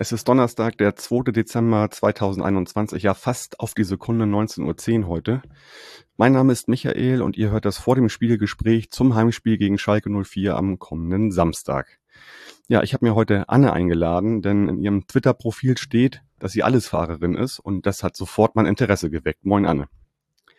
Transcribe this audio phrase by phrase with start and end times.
[0.00, 1.30] es ist Donnerstag, der 2.
[1.30, 5.42] Dezember 2021, ja fast auf die Sekunde 19.10 Uhr heute.
[6.16, 10.08] Mein Name ist Michael und ihr hört das vor dem Spielgespräch zum Heimspiel gegen Schalke
[10.08, 11.98] 04 am kommenden Samstag.
[12.66, 17.34] Ja, ich habe mir heute Anne eingeladen, denn in ihrem Twitter-Profil steht, dass sie Allesfahrerin
[17.34, 19.44] ist und das hat sofort mein Interesse geweckt.
[19.44, 19.86] Moin Anne.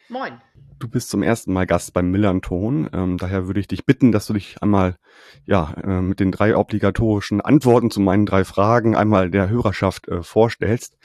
[0.10, 0.41] Moin.
[0.80, 2.90] Du bist zum ersten Mal Gast beim Millanton.
[2.91, 4.98] Ähm, daher würde ich dich bitten, dass du dich einmal
[5.46, 10.24] ja äh, mit den drei obligatorischen Antworten zu meinen drei Fragen einmal der Hörerschaft äh,
[10.24, 10.98] vorstellst.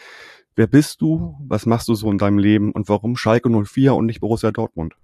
[0.55, 1.37] Wer bist du?
[1.47, 2.73] Was machst du so in deinem Leben?
[2.73, 4.95] Und warum Schalke 04 und nicht Borussia Dortmund?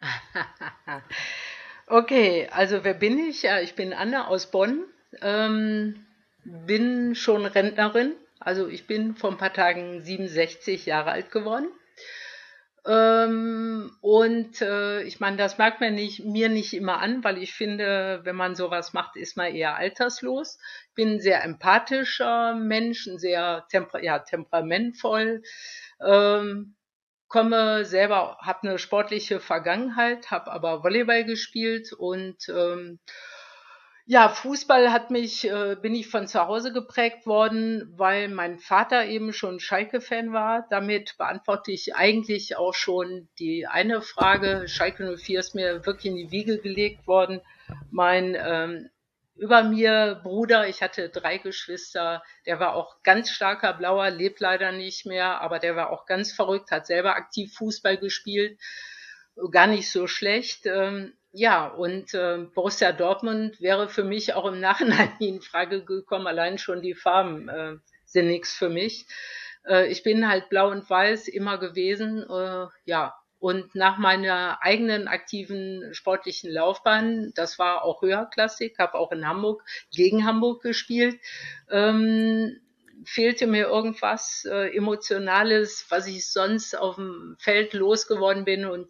[1.86, 3.42] okay, also wer bin ich?
[3.42, 4.80] Ja, ich bin Anne aus Bonn,
[5.20, 5.94] ähm,
[6.44, 8.14] bin schon Rentnerin.
[8.40, 11.68] Also ich bin vor ein paar Tagen 67 Jahre alt geworden.
[12.84, 17.54] Ähm, und äh, ich meine, das merkt man nicht, mir nicht immer an, weil ich
[17.54, 20.58] finde, wenn man sowas macht, ist man eher alterslos.
[20.94, 25.42] Bin ein sehr empathischer Mensch, ein sehr temper ja, temperamentvoll.
[26.04, 26.74] Ähm,
[27.28, 32.98] komme selber, habe eine sportliche Vergangenheit, habe aber Volleyball gespielt und ähm,
[34.04, 39.06] ja, Fußball hat mich, äh, bin ich von zu Hause geprägt worden, weil mein Vater
[39.06, 40.66] eben schon Schalke-Fan war.
[40.70, 44.66] Damit beantworte ich eigentlich auch schon die eine Frage.
[44.66, 47.40] Schalke 04 ist mir wirklich in die Wiege gelegt worden.
[47.90, 48.90] Mein ähm,
[49.36, 54.72] über mir Bruder, ich hatte drei Geschwister, der war auch ganz starker Blauer, lebt leider
[54.72, 58.58] nicht mehr, aber der war auch ganz verrückt, hat selber aktiv Fußball gespielt,
[59.50, 60.66] gar nicht so schlecht.
[60.66, 66.26] Ähm, ja, und äh, Borussia Dortmund wäre für mich auch im Nachhinein in Frage gekommen.
[66.26, 69.06] Allein schon die Farben äh, sind nichts für mich.
[69.66, 72.22] Äh, ich bin halt blau und weiß immer gewesen.
[72.28, 79.10] Äh, ja, und nach meiner eigenen aktiven sportlichen Laufbahn, das war auch höherklassig, habe auch
[79.10, 81.18] in Hamburg gegen Hamburg gespielt,
[81.68, 82.60] ähm,
[83.04, 88.88] fehlte mir irgendwas äh, Emotionales, was ich sonst auf dem Feld losgeworden bin und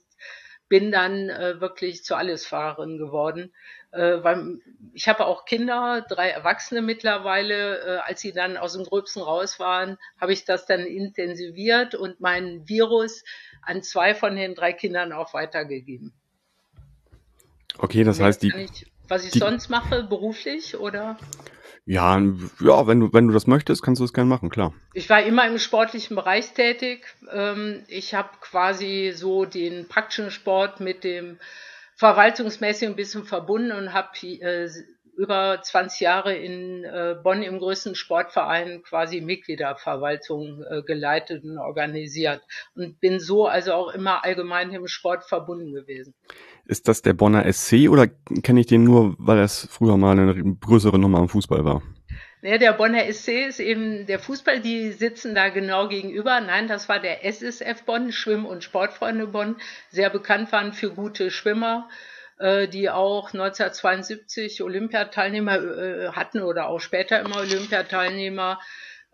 [0.72, 3.52] bin dann äh, wirklich zur Allesfahrerin geworden.
[3.90, 4.58] Äh, weil
[4.94, 7.80] ich habe auch Kinder, drei Erwachsene mittlerweile.
[7.80, 12.22] Äh, als sie dann aus dem Gröbsten raus waren, habe ich das dann intensiviert und
[12.22, 13.22] mein Virus
[13.60, 16.14] an zwei von den drei Kindern auch weitergegeben.
[17.76, 18.54] Okay, das heißt, die.
[18.56, 21.18] Ich, was ich die, sonst mache, beruflich oder?
[21.84, 22.20] Ja,
[22.60, 24.72] ja, wenn du, wenn du das möchtest, kannst du es gerne machen, klar.
[24.94, 27.06] Ich war immer im sportlichen Bereich tätig.
[27.32, 31.38] Ähm, ich habe quasi so den praktischen Sport mit dem
[31.96, 34.68] verwaltungsmäßigen ein bisschen verbunden und habe äh,
[35.16, 42.42] über 20 Jahre in äh, Bonn im größten Sportverein quasi Mitgliederverwaltung äh, geleitet und organisiert
[42.74, 46.14] und bin so also auch immer allgemein im Sport verbunden gewesen.
[46.64, 48.06] Ist das der Bonner SC oder
[48.42, 51.82] kenne ich den nur, weil es früher mal eine größere Nummer am Fußball war?
[52.44, 56.40] Ja, der Bonner SC ist eben der Fußball, die sitzen da genau gegenüber.
[56.40, 59.56] Nein, das war der SSF Bonn, Schwimm- und Sportfreunde Bonn,
[59.90, 61.88] sehr bekannt waren für gute Schwimmer,
[62.38, 68.58] äh, die auch 1972 Olympiateilnehmer äh, hatten oder auch später immer Olympiateilnehmer,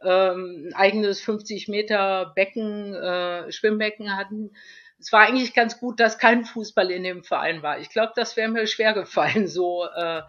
[0.03, 4.53] ähm, eigenes 50 Meter Becken, äh, Schwimmbecken hatten
[5.01, 7.79] es war eigentlich ganz gut, dass kein Fußball in dem Verein war.
[7.79, 9.47] Ich glaube, das wäre mir schwer gefallen.
[9.47, 10.23] So äh,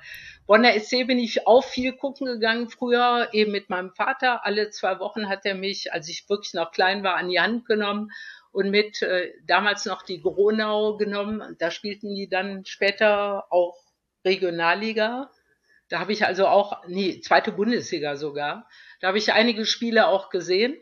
[0.46, 4.46] Bonner SC bin ich auch viel gucken gegangen früher, eben mit meinem Vater.
[4.46, 7.66] Alle zwei Wochen hat er mich, als ich wirklich noch klein war, an die Hand
[7.66, 8.12] genommen
[8.52, 11.56] und mit äh, damals noch die Gronau genommen.
[11.60, 13.78] Da spielten die dann später auch
[14.24, 15.32] Regionalliga.
[15.88, 18.68] Da habe ich also auch, nee, zweite Bundesliga sogar.
[19.02, 20.78] Da habe ich einige Spiele auch gesehen.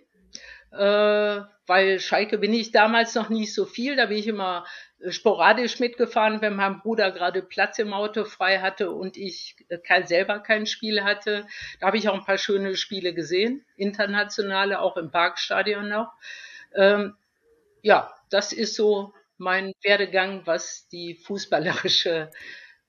[0.71, 4.65] Äh, weil Schalke bin ich damals noch nicht so viel, da bin ich immer
[4.99, 9.77] äh, sporadisch mitgefahren, wenn mein Bruder gerade Platz im Auto frei hatte und ich äh,
[9.77, 11.45] kein, selber kein Spiel hatte.
[11.79, 16.13] Da habe ich auch ein paar schöne Spiele gesehen, internationale, auch im Parkstadion noch.
[16.73, 17.15] Ähm,
[17.81, 22.31] ja, das ist so mein Werdegang, was die fußballerische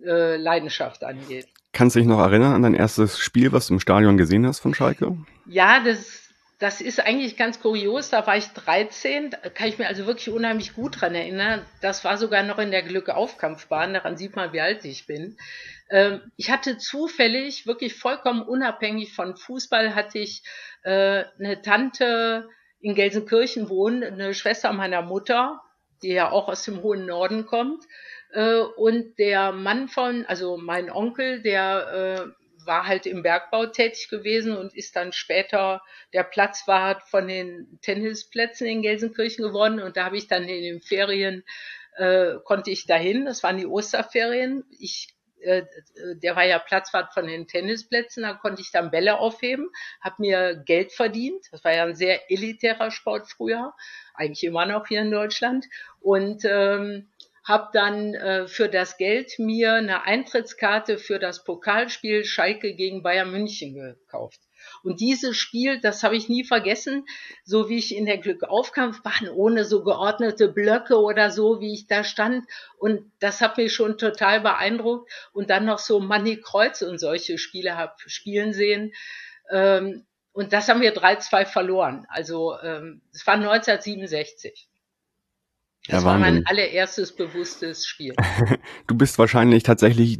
[0.02, 1.48] äh, Leidenschaft angeht.
[1.72, 4.60] Kannst du dich noch erinnern an dein erstes Spiel, was du im Stadion gesehen hast
[4.60, 5.16] von Schalke?
[5.46, 6.27] Ja, das
[6.58, 8.10] das ist eigentlich ganz kurios.
[8.10, 11.64] Da war ich 13, da kann ich mir also wirklich unheimlich gut dran erinnern.
[11.80, 13.94] Das war sogar noch in der Glückaufkampfbahn.
[13.94, 15.36] Daran sieht man, wie alt ich bin.
[15.88, 20.42] Ähm, ich hatte zufällig, wirklich vollkommen unabhängig von Fußball, hatte ich
[20.82, 22.48] äh, eine Tante
[22.80, 25.60] in Gelsenkirchen wohnen, eine Schwester meiner Mutter,
[26.02, 27.84] die ja auch aus dem hohen Norden kommt.
[28.32, 32.37] Äh, und der Mann von, also mein Onkel, der äh,
[32.68, 35.82] war halt im Bergbau tätig gewesen und ist dann später
[36.12, 39.80] der Platzwart von den Tennisplätzen in Gelsenkirchen geworden.
[39.80, 41.42] Und da habe ich dann in den Ferien,
[41.96, 44.64] äh, konnte ich dahin, das waren die Osterferien.
[44.78, 45.08] Ich
[45.40, 45.64] äh,
[46.16, 50.56] der war ja Platzwart von den Tennisplätzen, da konnte ich dann Bälle aufheben, habe mir
[50.56, 51.46] Geld verdient.
[51.52, 53.74] Das war ja ein sehr elitärer Sport früher,
[54.14, 55.66] eigentlich immer noch hier in Deutschland.
[56.00, 57.08] Und ähm,
[57.48, 63.30] habe dann äh, für das Geld mir eine Eintrittskarte für das Pokalspiel Schalke gegen Bayern
[63.30, 64.40] München gekauft.
[64.82, 67.06] Und dieses Spiel, das habe ich nie vergessen,
[67.44, 72.04] so wie ich in der Glückaufkampfbahn ohne so geordnete Blöcke oder so, wie ich da
[72.04, 72.44] stand.
[72.78, 75.10] Und das hat mich schon total beeindruckt.
[75.32, 78.92] Und dann noch so Manny Kreuz und solche Spiele habe spielen sehen.
[79.50, 82.06] Ähm, und das haben wir 3-2 verloren.
[82.10, 84.68] Also ähm, es war 1967.
[85.88, 88.14] Das ja, war mein allererstes bewusstes Spiel.
[88.86, 90.18] du bist wahrscheinlich tatsächlich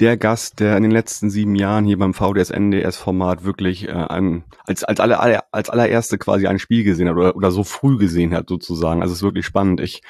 [0.00, 3.92] der Gast, der in den letzten sieben Jahren hier beim VDS NDS Format wirklich äh,
[3.92, 7.62] ein, als als aller, aller als allererste quasi ein Spiel gesehen hat oder, oder so
[7.62, 9.02] früh gesehen hat sozusagen.
[9.02, 9.80] Also es ist wirklich spannend.
[9.80, 10.02] Ich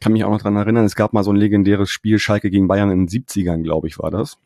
[0.00, 2.66] kann mich auch noch dran erinnern, es gab mal so ein legendäres Spiel Schalke gegen
[2.66, 4.38] Bayern in den 70ern, glaube ich, war das.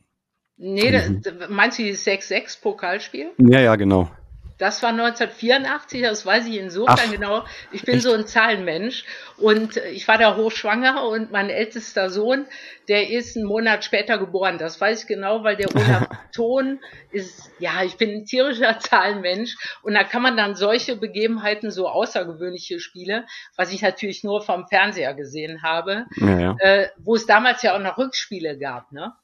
[0.56, 1.22] Nee, mhm.
[1.22, 3.30] das, meinst du dieses 6-6 Pokalspiel?
[3.38, 4.10] Ja, ja, genau.
[4.58, 7.44] Das war 1984, das weiß ich insofern Ach, genau.
[7.70, 8.02] Ich bin echt?
[8.02, 9.04] so ein Zahlenmensch
[9.36, 12.46] und ich war da hochschwanger und mein ältester Sohn,
[12.88, 14.58] der ist einen Monat später geboren.
[14.58, 16.80] Das weiß ich genau, weil der Olaf Ton
[17.12, 21.88] ist, ja, ich bin ein tierischer Zahlenmensch und da kann man dann solche Begebenheiten, so
[21.88, 23.26] außergewöhnliche Spiele,
[23.56, 26.56] was ich natürlich nur vom Fernseher gesehen habe, ja, ja.
[26.58, 29.14] Äh, wo es damals ja auch noch Rückspiele gab, ne?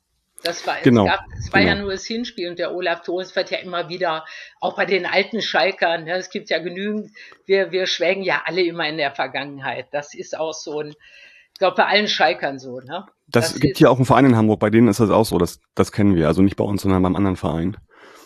[0.44, 1.72] Das war, genau, es, gab, es war genau.
[1.72, 4.26] ja nur das Hinspiel und der Olaf Thons wird ja immer wieder,
[4.60, 7.10] auch bei den alten Schalkern, ne, es gibt ja genügend,
[7.46, 9.86] wir, wir schwelgen ja alle immer in der Vergangenheit.
[9.92, 13.06] Das ist auch so ein, ich glaube bei allen Schalkern so, ne?
[13.26, 15.38] Das, das gibt hier auch einen Verein in Hamburg, bei denen ist das auch so,
[15.38, 16.26] das, das kennen wir.
[16.26, 17.78] Also nicht bei uns, sondern beim anderen Verein.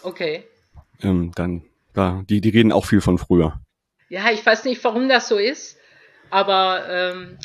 [0.02, 0.44] Okay.
[1.02, 1.62] Ähm, dann,
[1.94, 3.60] da, die, die reden auch viel von früher.
[4.08, 5.76] Ja, ich weiß nicht, warum das so ist,
[6.30, 7.38] aber ähm,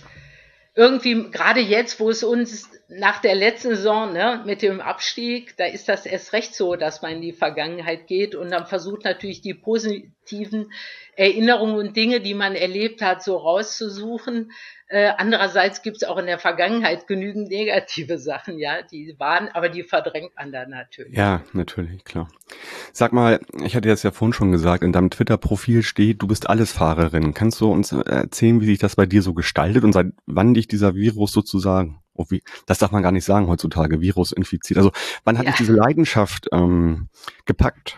[0.75, 5.65] irgendwie gerade jetzt, wo es uns nach der letzten Saison ne, mit dem Abstieg, da
[5.65, 9.41] ist das erst recht so, dass man in die Vergangenheit geht und dann versucht natürlich
[9.41, 10.71] die positiven
[11.15, 14.51] Erinnerungen und Dinge, die man erlebt hat, so rauszusuchen.
[14.87, 19.69] Äh, andererseits gibt es auch in der Vergangenheit genügend negative Sachen, ja, die waren, aber
[19.69, 21.17] die verdrängt man dann natürlich.
[21.17, 22.29] Ja, natürlich, klar.
[22.91, 26.49] Sag mal, ich hatte jetzt ja vorhin schon gesagt, in deinem Twitter-Profil steht, du bist
[26.49, 27.33] Allesfahrerin.
[27.33, 30.67] Kannst du uns erzählen, wie sich das bei dir so gestaltet und seit wann dich
[30.67, 34.77] dieser Virus sozusagen, oh wie, das darf man gar nicht sagen heutzutage, Virus infiziert.
[34.77, 34.91] Also
[35.23, 35.51] wann hat ja.
[35.51, 37.09] dich diese Leidenschaft ähm,
[37.45, 37.97] gepackt?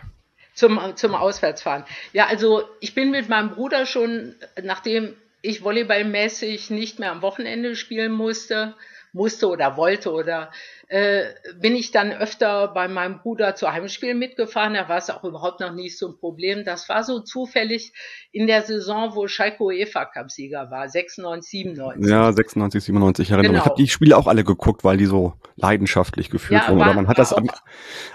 [0.56, 1.84] zum, zum Auswärtsfahren.
[2.14, 7.76] Ja, also ich bin mit meinem Bruder schon, nachdem ich volleyballmäßig nicht mehr am Wochenende
[7.76, 8.74] spielen musste,
[9.16, 10.52] musste oder wollte oder
[10.88, 11.24] äh,
[11.60, 14.74] bin ich dann öfter bei meinem Bruder zu Heimspielen mitgefahren.
[14.74, 16.66] Da war es auch überhaupt noch nicht so ein Problem.
[16.66, 17.94] Das war so zufällig
[18.32, 22.12] in der Saison, wo Schalke UEFA Cup Sieger war, 96, 97.
[22.12, 23.64] Ja, 96, 97 erinnere genau.
[23.64, 26.82] Ich habe die Spiele auch alle geguckt, weil die so leidenschaftlich geführt ja, wurden.
[26.82, 27.44] Oder man hat das ab,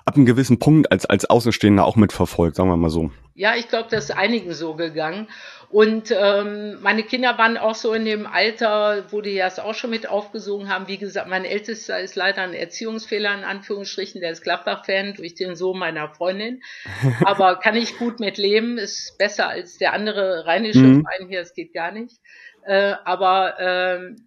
[0.04, 3.10] ab einem gewissen Punkt als, als Außenstehender auch mitverfolgt, sagen wir mal so.
[3.34, 5.28] Ja, ich glaube, das ist einigen so gegangen.
[5.70, 9.90] Und ähm, meine Kinder waren auch so in dem Alter, wo die das auch schon
[9.90, 10.88] mit aufgesogen haben.
[10.88, 15.54] Wie gesagt, mein Ältester ist leider ein Erziehungsfehler in Anführungsstrichen, der ist Gladbach-Fan durch den
[15.54, 16.60] Sohn meiner Freundin.
[17.24, 21.04] Aber kann ich gut mit leben, ist besser als der andere rheinische mhm.
[21.04, 22.16] Verein hier, es geht gar nicht.
[22.66, 24.26] Äh, aber ähm,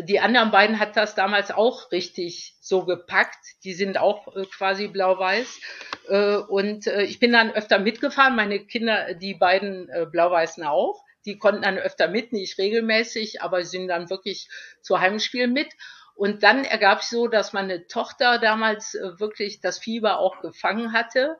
[0.00, 3.38] die anderen beiden hat das damals auch richtig so gepackt.
[3.64, 5.60] Die sind auch äh, quasi blau-weiß.
[6.08, 8.36] Äh, und äh, ich bin dann öfter mitgefahren.
[8.36, 11.04] Meine Kinder, die beiden blau-weißen auch.
[11.24, 14.48] Die konnten dann öfter mit, nicht regelmäßig, aber sind dann wirklich
[14.82, 15.68] zu Heimspielen mit.
[16.14, 21.38] Und dann ergab sich so, dass meine Tochter damals wirklich das Fieber auch gefangen hatte.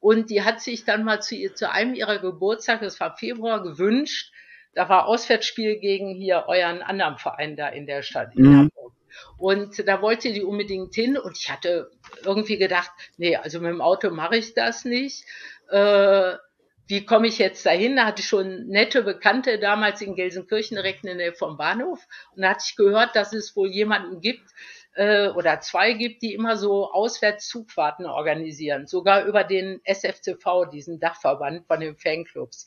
[0.00, 3.62] Und die hat sich dann mal zu, ihr, zu einem ihrer Geburtstage, das war Februar,
[3.62, 4.32] gewünscht,
[4.76, 8.56] da war Auswärtsspiel gegen hier euren anderen Verein da in der Stadt in mhm.
[8.58, 8.92] Hamburg.
[9.38, 11.90] Und da wollte die unbedingt hin und ich hatte
[12.22, 15.24] irgendwie gedacht, nee, also mit dem Auto mache ich das nicht.
[15.70, 16.34] Äh,
[16.88, 17.96] wie komme ich jetzt dahin?
[17.96, 22.06] Da hatte ich schon nette Bekannte damals in Gelsenkirchen direkt in der Nähe vom Bahnhof.
[22.34, 24.44] Und da hatte ich gehört, dass es wohl jemanden gibt
[24.94, 28.86] äh, oder zwei gibt, die immer so Auswärtszugfahrten organisieren.
[28.86, 32.66] Sogar über den SFCV, diesen Dachverband von den Fanclubs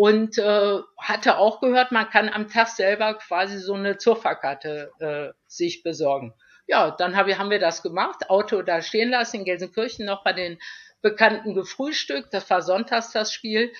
[0.00, 5.28] und äh, hatte auch gehört, man kann am Tag selber quasi so eine Zurfahrkarte äh,
[5.46, 6.32] sich besorgen.
[6.66, 10.32] Ja, dann hab, haben wir das gemacht, Auto da stehen lassen in Gelsenkirchen noch bei
[10.32, 10.58] den
[11.02, 13.74] Bekannten gefrühstückt, das war sonntags das Spiel.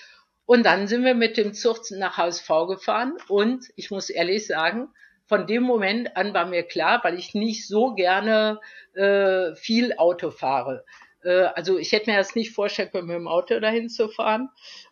[0.45, 3.17] Und dann sind wir mit dem Zug nach HSV gefahren.
[3.27, 4.89] Und ich muss ehrlich sagen,
[5.25, 8.59] von dem Moment an war mir klar, weil ich nicht so gerne
[8.93, 10.85] äh, viel Auto fahre,
[11.23, 14.49] Äh, also ich hätte mir das nicht vorstellen können, mit dem Auto dahin zu fahren.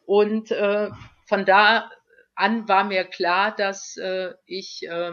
[0.08, 0.90] Und äh,
[1.30, 1.90] von da
[2.36, 5.12] an war mir klar, dass äh, ich äh,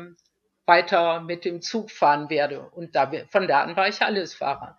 [0.64, 2.60] weiter mit dem Zug fahren werde.
[2.70, 4.78] Und da, von da an war ich Allesfahrer.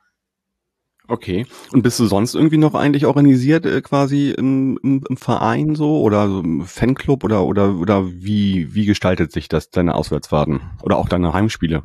[1.07, 1.45] Okay.
[1.71, 6.01] Und bist du sonst irgendwie noch eigentlich organisiert äh, quasi im, im, im Verein so
[6.01, 10.97] oder so im Fanclub oder oder oder wie wie gestaltet sich das deine Auswärtsfahrten oder
[10.97, 11.83] auch deine Heimspiele?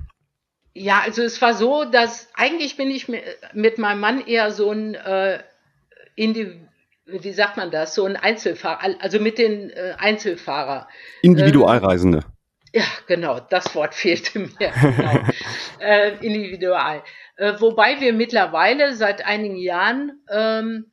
[0.75, 3.07] Ja, also es war so, dass eigentlich bin ich
[3.53, 5.41] mit meinem Mann eher so ein äh,
[6.17, 6.49] Indiv
[7.13, 10.89] wie sagt man das, so ein Einzelfahrer, also mit den äh, Einzelfahrer.
[11.23, 12.19] Individualreisende.
[12.73, 14.51] Äh, ja, genau, das Wort fehlte mir.
[14.59, 15.21] Genau.
[15.81, 17.03] äh, individual.
[17.37, 20.93] Äh, wobei wir mittlerweile seit einigen Jahren ähm,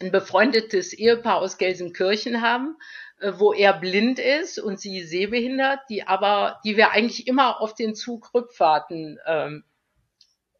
[0.00, 2.76] ein befreundetes Ehepaar aus Gelsenkirchen haben,
[3.20, 7.74] äh, wo er blind ist und sie sehbehindert, die aber, die wir eigentlich immer auf
[7.74, 9.64] den Zugrückfahrten ähm,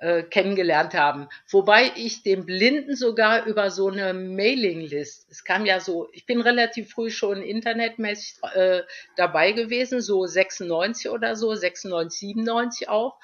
[0.05, 1.29] äh, kennengelernt haben.
[1.51, 6.43] Wobei ich den Blinden sogar über so eine Mailinglist, es kam ja so, ich bin
[6.43, 8.83] relativ früh schon internetmäßig äh,
[9.17, 13.19] dabei gewesen, so 96 oder so, 96, 97 auch.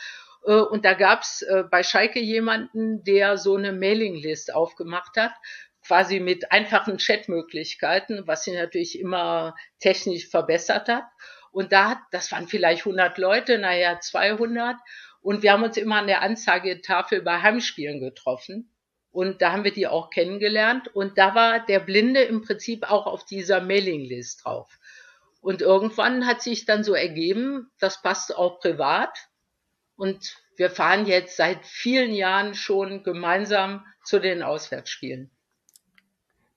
[0.46, 5.32] Äh, und da gab's äh, bei Schalke jemanden, der so eine Mailinglist aufgemacht hat,
[5.86, 11.04] quasi mit einfachen Chatmöglichkeiten, was sie natürlich immer technisch verbessert hat.
[11.52, 14.76] Und da das waren vielleicht 100 Leute, naja, 200.
[15.22, 18.72] Und wir haben uns immer an der Anzeigetafel bei Heimspielen getroffen.
[19.12, 20.88] Und da haben wir die auch kennengelernt.
[20.94, 24.78] Und da war der Blinde im Prinzip auch auf dieser Mailinglist drauf.
[25.40, 29.28] Und irgendwann hat sich dann so ergeben, das passt auch privat.
[29.96, 35.30] Und wir fahren jetzt seit vielen Jahren schon gemeinsam zu den Auswärtsspielen.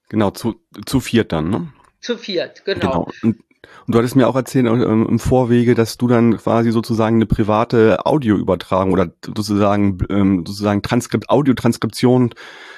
[0.09, 1.73] Genau, zu, zu viert dann, ne?
[2.01, 3.05] Zu viert, genau.
[3.05, 3.11] genau.
[3.21, 3.43] Und,
[3.85, 7.25] und du hattest mir auch erzählt ähm, im Vorwege, dass du dann quasi sozusagen eine
[7.25, 12.33] private Audioübertragung oder sozusagen ähm, sozusagen Transkript, Audiotranskription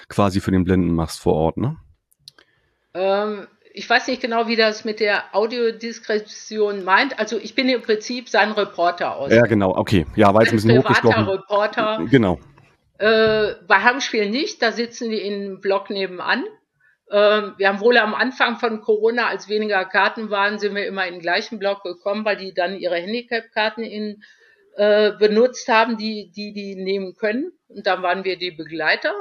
[0.09, 1.77] quasi für den Blinden machst vor Ort, ne?
[2.93, 7.19] Ähm, ich weiß nicht genau, wie das mit der Audiodiskription meint.
[7.19, 9.31] Also ich bin im Prinzip sein Reporter aus.
[9.31, 10.05] Ja, genau, okay.
[10.15, 11.27] Ja, war jetzt ein bisschen hochgestochen.
[11.27, 12.05] Reporter.
[12.09, 12.39] Genau.
[12.97, 16.45] Äh, bei Heimspiel nicht, da sitzen die im Block nebenan.
[17.11, 21.05] Ähm, wir haben wohl am Anfang von Corona, als weniger Karten waren, sind wir immer
[21.05, 24.23] in den gleichen Block gekommen, weil die dann ihre Handicap-Karten in,
[24.75, 27.51] äh, benutzt haben, die, die die nehmen können.
[27.67, 29.13] Und dann waren wir die Begleiter.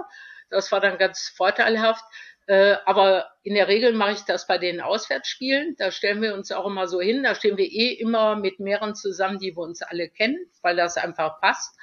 [0.50, 2.04] Das war dann ganz vorteilhaft.
[2.46, 5.76] Äh, aber in der Regel mache ich das bei den Auswärtsspielen.
[5.78, 7.22] Da stellen wir uns auch immer so hin.
[7.22, 10.96] Da stehen wir eh immer mit mehreren zusammen, die wir uns alle kennen, weil das
[10.96, 11.78] einfach passt.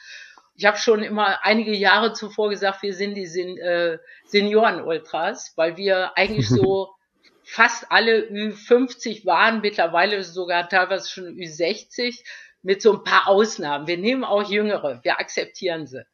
[0.61, 5.75] Ich habe schon immer einige Jahre zuvor gesagt, wir sind die Sen äh, Senioren-Ultras, weil
[5.75, 6.93] wir eigentlich so
[7.43, 12.23] fast alle Ü50 waren, mittlerweile sogar teilweise schon Ü60,
[12.61, 13.87] mit so ein paar Ausnahmen.
[13.87, 16.05] Wir nehmen auch Jüngere, wir akzeptieren sie.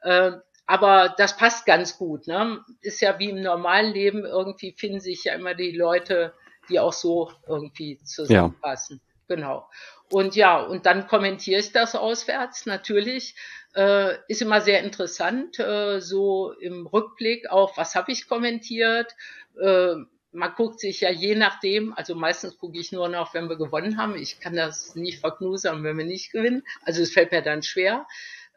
[0.00, 0.32] Äh,
[0.64, 2.26] aber das passt ganz gut.
[2.26, 2.64] Ne?
[2.80, 6.32] Ist ja wie im normalen Leben, irgendwie finden sich ja immer die Leute,
[6.70, 9.02] die auch so irgendwie zusammenpassen.
[9.04, 9.09] Ja.
[9.30, 9.70] Genau.
[10.10, 13.36] Und ja, und dann kommentiere ich das auswärts natürlich.
[13.76, 19.14] Äh, ist immer sehr interessant, äh, so im Rückblick auch, was habe ich kommentiert.
[19.56, 19.94] Äh,
[20.32, 23.98] man guckt sich ja je nachdem, also meistens gucke ich nur noch, wenn wir gewonnen
[23.98, 24.16] haben.
[24.16, 26.64] Ich kann das nicht verknusern, wenn wir nicht gewinnen.
[26.84, 28.08] Also es fällt mir dann schwer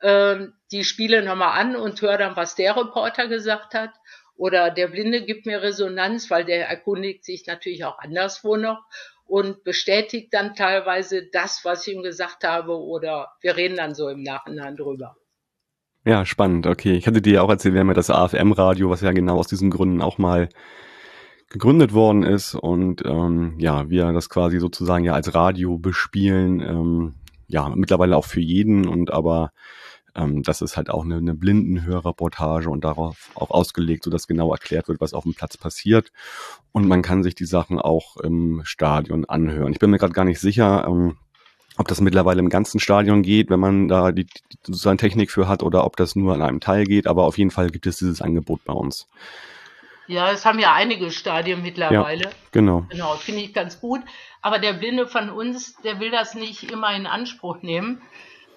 [0.01, 3.92] ähm, die Spiele nochmal an und höre dann, was der Reporter gesagt hat.
[4.36, 8.84] Oder der Blinde gibt mir Resonanz, weil der erkundigt sich natürlich auch anderswo noch
[9.25, 12.77] und bestätigt dann teilweise das, was ich ihm gesagt habe.
[12.77, 15.15] Oder wir reden dann so im Nachhinein drüber.
[16.06, 16.68] Ja, spannend.
[16.68, 19.38] Okay, ich hatte dir ja auch erzählt, wir haben ja das AFM-Radio, was ja genau
[19.38, 20.50] aus diesen Gründen auch mal
[21.50, 27.15] gegründet worden ist und ähm, ja, wir das quasi sozusagen ja als Radio bespielen, ähm,
[27.48, 29.51] ja, mittlerweile auch für jeden und aber
[30.15, 34.88] ähm, das ist halt auch eine, eine Blindenhörreportage und darauf auch ausgelegt, sodass genau erklärt
[34.88, 36.12] wird, was auf dem Platz passiert.
[36.72, 39.74] Und man kann sich die Sachen auch im Stadion anhören.
[39.74, 41.17] Ich bin mir gerade gar nicht sicher, ähm,
[41.77, 45.48] ob das mittlerweile im ganzen Stadion geht, wenn man da die, die sozusagen Technik für
[45.48, 47.98] hat oder ob das nur an einem Teil geht, aber auf jeden Fall gibt es
[47.98, 49.08] dieses Angebot bei uns.
[50.05, 52.25] Ja, es haben ja einige Stadien mittlerweile.
[52.25, 52.86] Ja, genau.
[52.89, 54.01] Genau, finde ich ganz gut.
[54.41, 58.01] Aber der Blinde von uns, der will das nicht immer in Anspruch nehmen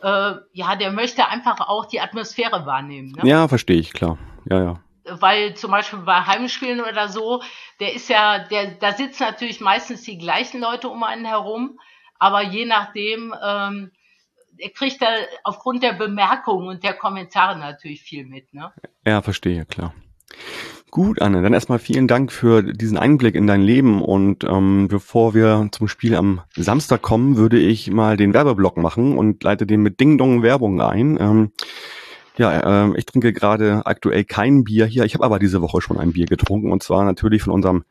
[0.06, 3.12] äh, ja, der möchte einfach auch die Atmosphäre wahrnehmen.
[3.16, 3.28] Ne?
[3.28, 4.18] Ja, verstehe ich, klar.
[4.48, 4.80] Ja, ja.
[5.04, 7.42] Weil zum Beispiel bei Heimspielen oder so,
[7.80, 11.80] der ist ja, der, da sitzen natürlich meistens die gleichen Leute um einen herum,
[12.20, 13.90] aber je nachdem, ähm,
[14.58, 15.08] er kriegt da
[15.42, 18.54] aufgrund der Bemerkungen und der Kommentare natürlich viel mit.
[18.54, 18.72] Ne?
[19.04, 19.92] Ja, verstehe, klar.
[20.96, 25.34] Gut, Anne, dann erstmal vielen Dank für diesen Einblick in dein Leben und ähm, bevor
[25.34, 29.82] wir zum Spiel am Samstag kommen, würde ich mal den Werbeblock machen und leite den
[29.82, 31.18] mit Ding Dong Werbung ein.
[31.20, 31.52] Ähm,
[32.38, 35.04] Ja, ähm, ich trinke gerade aktuell kein Bier hier.
[35.04, 37.84] Ich habe aber diese Woche schon ein Bier getrunken und zwar natürlich von unserem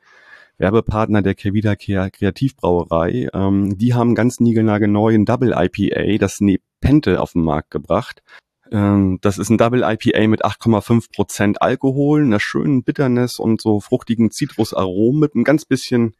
[0.57, 3.29] Werbepartner der Kevida Kreativbrauerei.
[3.35, 8.23] Ähm, die haben ganz niegelnagelneuen Double IPA, das Nepente, auf den Markt gebracht.
[8.71, 13.79] Ähm, das ist ein Double IPA mit 8,5 Prozent Alkohol, einer schönen Bitterness und so
[13.79, 16.15] fruchtigen Zitrusaromen mit ein ganz bisschen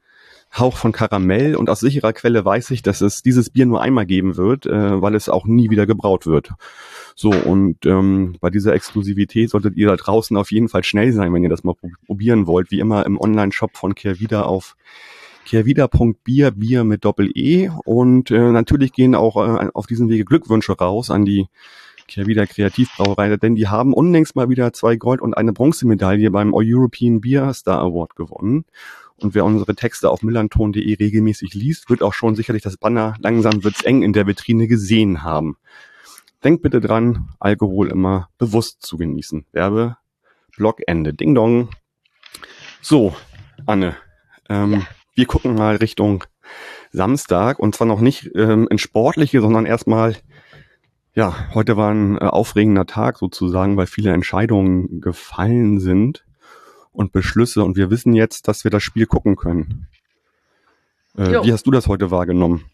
[0.58, 4.06] Hauch von Karamell und aus sicherer Quelle weiß ich, dass es dieses Bier nur einmal
[4.06, 6.52] geben wird, äh, weil es auch nie wieder gebraut wird.
[7.16, 11.34] So, und ähm, bei dieser Exklusivität solltet ihr da draußen auf jeden Fall schnell sein,
[11.34, 11.76] wenn ihr das mal
[12.06, 12.72] probieren wollt.
[12.72, 14.78] Wie immer im Online-Shop von Kehrwieder auf
[15.46, 17.72] kehrwieder.bier, Bier mit Doppel-E.
[17.84, 21.48] Und äh, natürlich gehen auch äh, auf diesem Wege Glückwünsche raus an die
[22.08, 27.22] Kehrwieder Kreativbrauerei, denn die haben unlängst mal wieder zwei Gold- und eine Bronzemedaille beim European
[27.22, 28.66] Beer Star Award gewonnen.
[29.18, 33.64] Und wer unsere Texte auf millanton.de regelmäßig liest, wird auch schon sicherlich das Banner langsam
[33.64, 35.58] wird's eng in der Vitrine gesehen haben.
[36.44, 39.46] Denkt bitte dran, Alkohol immer bewusst zu genießen.
[39.52, 39.98] Werbe,
[40.56, 41.14] Blog Ende.
[41.14, 41.70] Ding dong.
[42.82, 43.16] So,
[43.66, 43.96] Anne,
[44.50, 44.82] ähm, ja.
[45.16, 46.24] wir gucken mal Richtung
[46.92, 50.16] Samstag und zwar noch nicht ähm, in sportliche, sondern erstmal,
[51.16, 56.26] ja, heute war ein äh, aufregender Tag sozusagen, weil viele Entscheidungen gefallen sind
[56.92, 59.88] und Beschlüsse und wir wissen jetzt, dass wir das Spiel gucken können.
[61.18, 62.70] Äh, wie hast du das heute wahrgenommen?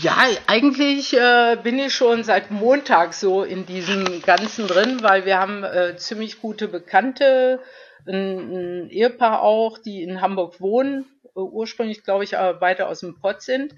[0.00, 0.16] Ja,
[0.46, 5.64] eigentlich äh, bin ich schon seit Montag so in diesem Ganzen drin, weil wir haben
[5.64, 7.60] äh, ziemlich gute Bekannte,
[8.06, 13.00] ein, ein, Ehepaar auch, die in Hamburg wohnen, äh, ursprünglich glaube ich aber beide aus
[13.00, 13.74] dem Pott sind,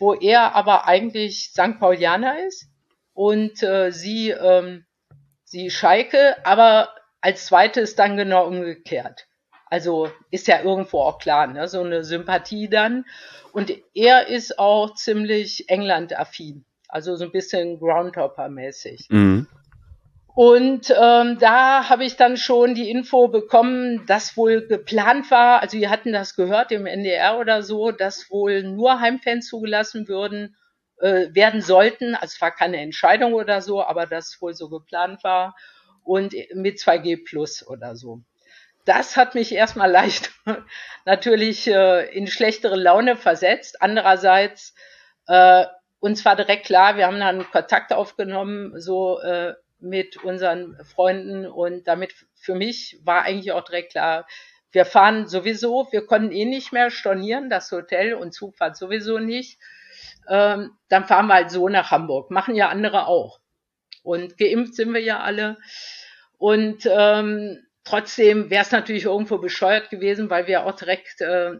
[0.00, 1.78] wo er aber eigentlich St.
[1.78, 2.68] Paulianer ist
[3.14, 4.84] und äh, sie, ähm,
[5.44, 6.90] sie Schalke, aber
[7.20, 9.26] als zweites dann genau umgekehrt.
[9.70, 11.66] Also ist ja irgendwo auch klar, ne?
[11.68, 13.06] so eine Sympathie dann.
[13.52, 19.06] Und er ist auch ziemlich England-affin, also so ein bisschen Groundhopper-mäßig.
[19.08, 19.46] Mhm.
[20.34, 25.78] Und ähm, da habe ich dann schon die Info bekommen, dass wohl geplant war, also
[25.78, 30.56] wir hatten das gehört im NDR oder so, dass wohl nur Heimfans zugelassen würden,
[31.00, 32.14] äh, werden sollten.
[32.14, 35.54] Also es war keine Entscheidung oder so, aber das wohl so geplant war.
[36.02, 38.22] Und mit 2G Plus oder so
[38.84, 40.32] das hat mich erstmal leicht
[41.04, 43.82] natürlich äh, in schlechtere Laune versetzt.
[43.82, 44.74] Andererseits,
[45.26, 45.64] äh,
[46.00, 51.86] uns war direkt klar, wir haben dann Kontakt aufgenommen, so äh, mit unseren Freunden und
[51.88, 54.26] damit für mich war eigentlich auch direkt klar,
[54.72, 59.58] wir fahren sowieso, wir konnten eh nicht mehr stornieren, das Hotel und Zugfahrt sowieso nicht.
[60.28, 62.30] Ähm, dann fahren wir halt so nach Hamburg.
[62.30, 63.40] Machen ja andere auch.
[64.02, 65.56] Und geimpft sind wir ja alle.
[66.38, 71.52] Und ähm, Trotzdem wäre es natürlich irgendwo bescheuert gewesen, weil wir auch direkt, äh,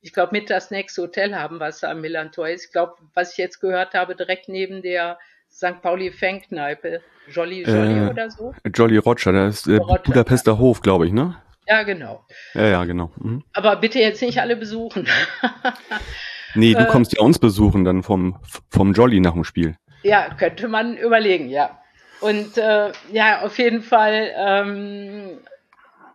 [0.00, 2.66] ich glaube, mit das nächste Hotel haben, was am Millantor ist.
[2.66, 5.18] Ich glaube, was ich jetzt gehört habe, direkt neben der
[5.50, 5.82] St.
[5.82, 7.00] Pauli Fangkneipe.
[7.28, 8.54] Jolly Jolly äh, oder so?
[8.72, 10.58] Jolly Roger, das ist äh, Roger, Budapester ja.
[10.58, 11.36] Hof, glaube ich, ne?
[11.66, 12.24] Ja, genau.
[12.52, 13.10] Ja, ja, genau.
[13.16, 13.42] Mhm.
[13.52, 15.08] Aber bitte jetzt nicht alle besuchen.
[16.54, 18.38] nee, du äh, kommst ja uns besuchen dann vom,
[18.70, 19.76] vom Jolly nach dem Spiel.
[20.02, 21.78] Ja, könnte man überlegen, ja.
[22.20, 25.38] Und äh, ja, auf jeden Fall ähm,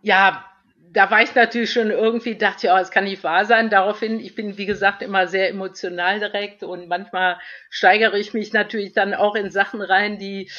[0.02, 0.44] ja,
[0.92, 3.70] da war ich natürlich schon irgendwie, dachte ich, oh, es kann nicht wahr sein.
[3.70, 8.92] Daraufhin, ich bin, wie gesagt, immer sehr emotional direkt und manchmal steigere ich mich natürlich
[8.92, 10.50] dann auch in Sachen rein, die,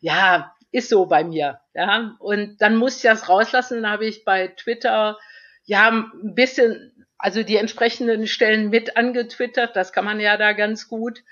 [0.00, 1.60] ja, ist so bei mir.
[1.74, 3.82] Ja, und dann muss ich das rauslassen.
[3.82, 5.18] Dann habe ich bei Twitter,
[5.64, 9.76] ja, ein bisschen, also die entsprechenden Stellen mit angetwittert.
[9.76, 11.22] Das kann man ja da ganz gut,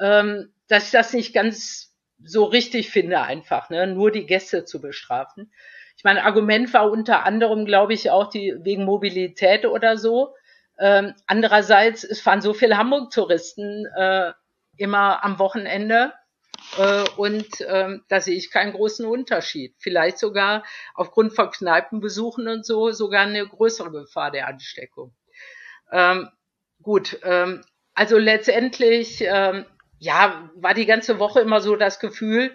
[0.00, 4.80] ähm, dass ich das nicht ganz so richtig finde, einfach, ne, nur die Gäste zu
[4.80, 5.52] bestrafen.
[5.96, 10.34] Ich meine, Argument war unter anderem, glaube ich, auch die wegen Mobilität oder so.
[10.76, 14.32] Ähm, andererseits, es fahren so viele Hamburg-Touristen äh,
[14.76, 16.14] immer am Wochenende
[16.78, 19.76] äh, und ähm, da sehe ich keinen großen Unterschied.
[19.78, 25.14] Vielleicht sogar aufgrund von Kneipenbesuchen und so sogar eine größere Gefahr der Ansteckung.
[25.92, 26.28] Ähm,
[26.82, 27.62] gut, ähm,
[27.94, 29.64] also letztendlich, ähm,
[29.98, 32.54] ja, war die ganze Woche immer so das Gefühl,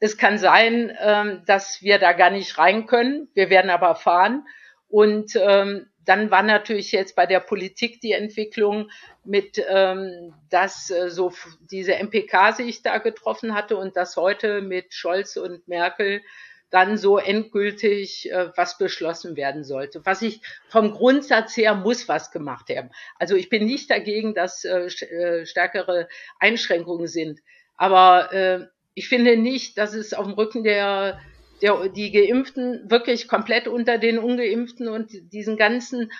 [0.00, 3.28] es kann sein, ähm, dass wir da gar nicht rein können.
[3.34, 4.46] Wir werden aber fahren.
[4.88, 8.90] Und ähm, dann war natürlich jetzt bei der Politik die Entwicklung
[9.22, 11.32] mit, ähm, dass äh, so
[11.70, 16.22] diese MPK sich da getroffen hatte und dass heute mit Scholz und Merkel
[16.70, 20.00] dann so endgültig äh, was beschlossen werden sollte.
[20.04, 22.90] Was ich vom Grundsatz her muss was gemacht haben.
[23.18, 27.40] Also ich bin nicht dagegen, dass äh, äh stärkere Einschränkungen sind.
[27.76, 31.20] Aber äh, ich finde nicht, dass es auf dem Rücken der
[31.62, 36.10] der, die Geimpften wirklich komplett unter den Ungeimpften und diesen ganzen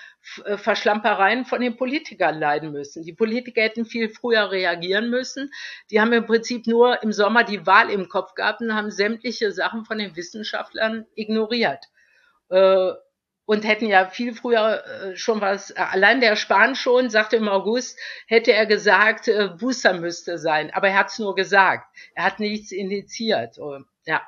[0.44, 3.03] äh, Verschlampereien von den Politikern leiden müssen.
[3.03, 5.50] Die Politiker hätten viel früher reagieren müssen.
[5.90, 9.53] Die haben im Prinzip nur im Sommer die Wahl im Kopf gehabt und haben sämtliche
[9.53, 11.87] Sachen von den Wissenschaftlern ignoriert.
[12.50, 12.92] Äh,
[13.46, 17.98] und hätten ja viel früher äh, schon was, allein der Spahn schon sagte im August,
[18.29, 20.70] hätte er gesagt, Booster müsste sein.
[20.72, 21.85] Aber er hat es nur gesagt.
[22.14, 23.59] Er hat nichts indiziert.
[24.05, 24.22] Ja.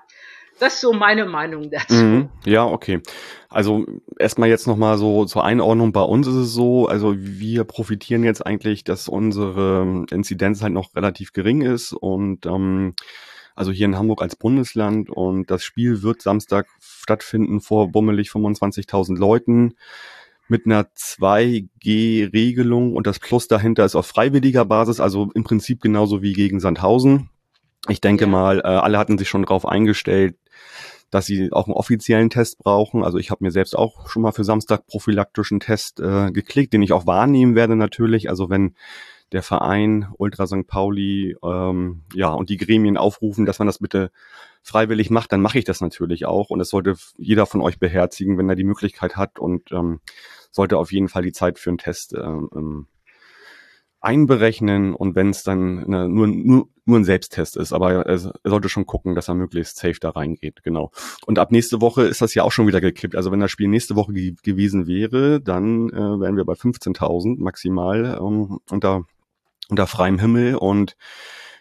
[0.58, 1.94] Das ist so meine Meinung dazu.
[1.94, 3.00] Mhm, ja, okay.
[3.48, 3.84] Also
[4.18, 5.92] erstmal jetzt nochmal so zur Einordnung.
[5.92, 10.94] Bei uns ist es so, also wir profitieren jetzt eigentlich, dass unsere Inzidenz halt noch
[10.94, 12.94] relativ gering ist und ähm,
[13.54, 19.18] also hier in Hamburg als Bundesland und das Spiel wird Samstag stattfinden vor bummelig 25.000
[19.18, 19.74] Leuten
[20.48, 26.22] mit einer 2G-Regelung und das Plus dahinter ist auf freiwilliger Basis, also im Prinzip genauso
[26.22, 27.28] wie gegen Sandhausen.
[27.88, 28.30] Ich denke ja.
[28.30, 30.36] mal, äh, alle hatten sich schon darauf eingestellt,
[31.10, 33.04] dass sie auch einen offiziellen Test brauchen.
[33.04, 36.82] Also ich habe mir selbst auch schon mal für Samstag prophylaktischen Test äh, geklickt, den
[36.82, 38.30] ich auch wahrnehmen werde natürlich.
[38.30, 38.74] Also wenn
[39.32, 40.66] der Verein Ultra St.
[40.66, 44.10] Pauli ähm, ja und die Gremien aufrufen, dass man das bitte
[44.62, 46.50] freiwillig macht, dann mache ich das natürlich auch.
[46.50, 50.00] Und das sollte jeder von euch beherzigen, wenn er die Möglichkeit hat und ähm,
[50.50, 52.86] sollte auf jeden Fall die Zeit für einen Test äh, ähm,
[54.02, 58.18] einberechnen und wenn es dann ne, nur, nur, nur ein Selbsttest ist, aber er, er,
[58.18, 60.90] sollte schon gucken, dass er möglichst safe da reingeht, genau.
[61.24, 63.14] Und ab nächste Woche ist das ja auch schon wieder gekippt.
[63.14, 67.40] Also wenn das Spiel nächste Woche ge gewesen wäre, dann äh, wären wir bei 15.000
[67.40, 69.04] maximal ähm, unter,
[69.68, 70.96] unter freiem Himmel und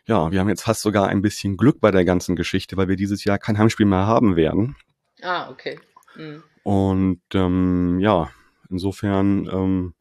[0.07, 2.95] ja, wir haben jetzt fast sogar ein bisschen Glück bei der ganzen Geschichte, weil wir
[2.95, 4.75] dieses Jahr kein Heimspiel mehr haben werden.
[5.21, 5.79] Ah, okay.
[6.15, 6.43] Mhm.
[6.63, 8.31] Und ähm, ja,
[8.69, 9.93] insofern ähm,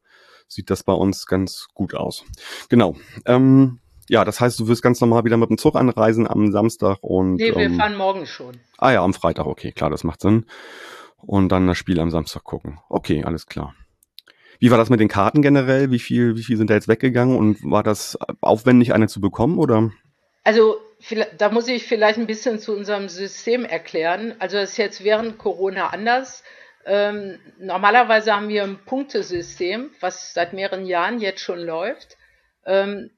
[0.50, 2.24] sieht das bei uns ganz gut aus.
[2.68, 2.96] Genau.
[3.24, 6.98] Ähm, ja, das heißt, du wirst ganz normal wieder mit dem Zug anreisen am Samstag
[7.02, 7.36] und.
[7.36, 8.56] Nee, wir ähm, fahren morgen schon.
[8.76, 10.46] Ah ja, am Freitag, okay, klar, das macht Sinn.
[11.18, 12.80] Und dann das Spiel am Samstag gucken.
[12.88, 13.74] Okay, alles klar.
[14.58, 15.90] Wie war das mit den Karten generell?
[15.90, 19.58] Wie viel, wie viel sind da jetzt weggegangen und war das aufwendig, eine zu bekommen
[19.58, 19.90] oder?
[20.44, 20.76] Also
[21.38, 24.34] da muss ich vielleicht ein bisschen zu unserem System erklären.
[24.38, 26.42] Also das ist jetzt während Corona anders.
[26.86, 32.16] Ähm, normalerweise haben wir ein Punktesystem, was seit mehreren Jahren jetzt schon läuft.
[32.64, 33.10] Ähm,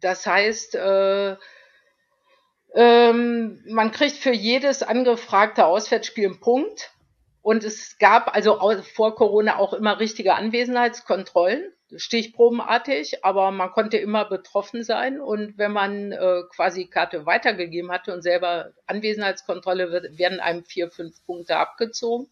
[0.00, 1.36] das heißt, äh,
[2.74, 6.90] ähm, man kriegt für jedes angefragte Auswärtsspiel einen Punkt.
[7.40, 8.58] Und es gab also
[8.94, 15.20] vor Corona auch immer richtige Anwesenheitskontrollen, stichprobenartig, aber man konnte immer betroffen sein.
[15.20, 21.22] Und wenn man äh, quasi Karte weitergegeben hatte und selber Anwesenheitskontrolle werden einem vier, fünf
[21.26, 22.28] Punkte abgezogen.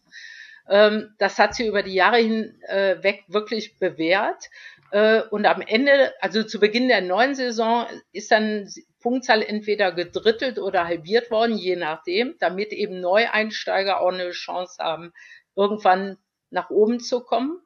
[0.69, 4.49] Ähm, das hat sie über die Jahre hinweg äh, wirklich bewährt.
[4.91, 8.69] Äh, und am Ende, also zu Beginn der neuen Saison, ist dann
[9.01, 15.13] Punktzahl entweder gedrittelt oder halbiert worden, je nachdem, damit eben Neueinsteiger auch eine Chance haben,
[15.55, 16.17] irgendwann
[16.49, 17.59] nach oben zu kommen.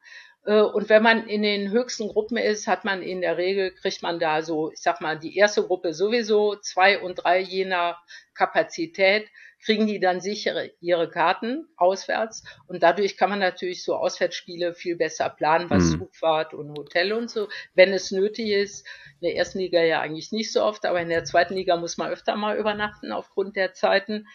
[0.45, 4.01] Äh, und wenn man in den höchsten Gruppen ist, hat man in der Regel, kriegt
[4.01, 8.01] man da so, ich sag mal, die erste Gruppe sowieso, zwei und drei je nach
[8.33, 9.27] Kapazität,
[9.63, 12.43] kriegen die dann sicher ihre Karten auswärts.
[12.67, 15.99] Und dadurch kann man natürlich so Auswärtsspiele viel besser planen, was mhm.
[15.99, 18.85] Zugfahrt und Hotel und so, wenn es nötig ist.
[19.19, 21.97] In der ersten Liga ja eigentlich nicht so oft, aber in der zweiten Liga muss
[21.97, 24.27] man öfter mal übernachten aufgrund der Zeiten.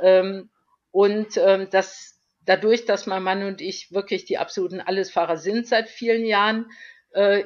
[0.00, 0.50] Ähm,
[0.90, 5.88] und ähm, das dadurch, dass mein Mann und ich wirklich die absoluten Allesfahrer sind seit
[5.88, 6.70] vielen Jahren,
[7.10, 7.44] äh,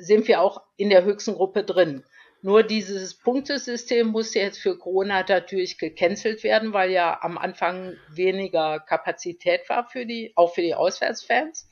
[0.00, 2.04] sind wir auch in der höchsten Gruppe drin.
[2.44, 8.80] Nur dieses Punktesystem muss jetzt für Corona natürlich gecancelt werden, weil ja am Anfang weniger
[8.80, 11.70] Kapazität war für die, auch für die Auswärtsfans.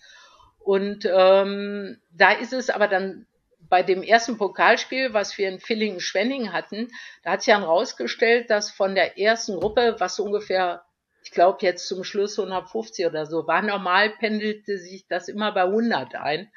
[0.60, 3.26] Und ähm, da ist es aber dann
[3.68, 6.88] bei dem ersten Pokalspiel, was wir in Villingen-Schwenning hatten,
[7.22, 10.86] da hat sich dann rausgestellt, dass von der ersten Gruppe, was ungefähr,
[11.22, 15.64] ich glaube jetzt zum Schluss 150 oder so war, normal pendelte sich das immer bei
[15.64, 16.50] 100 ein,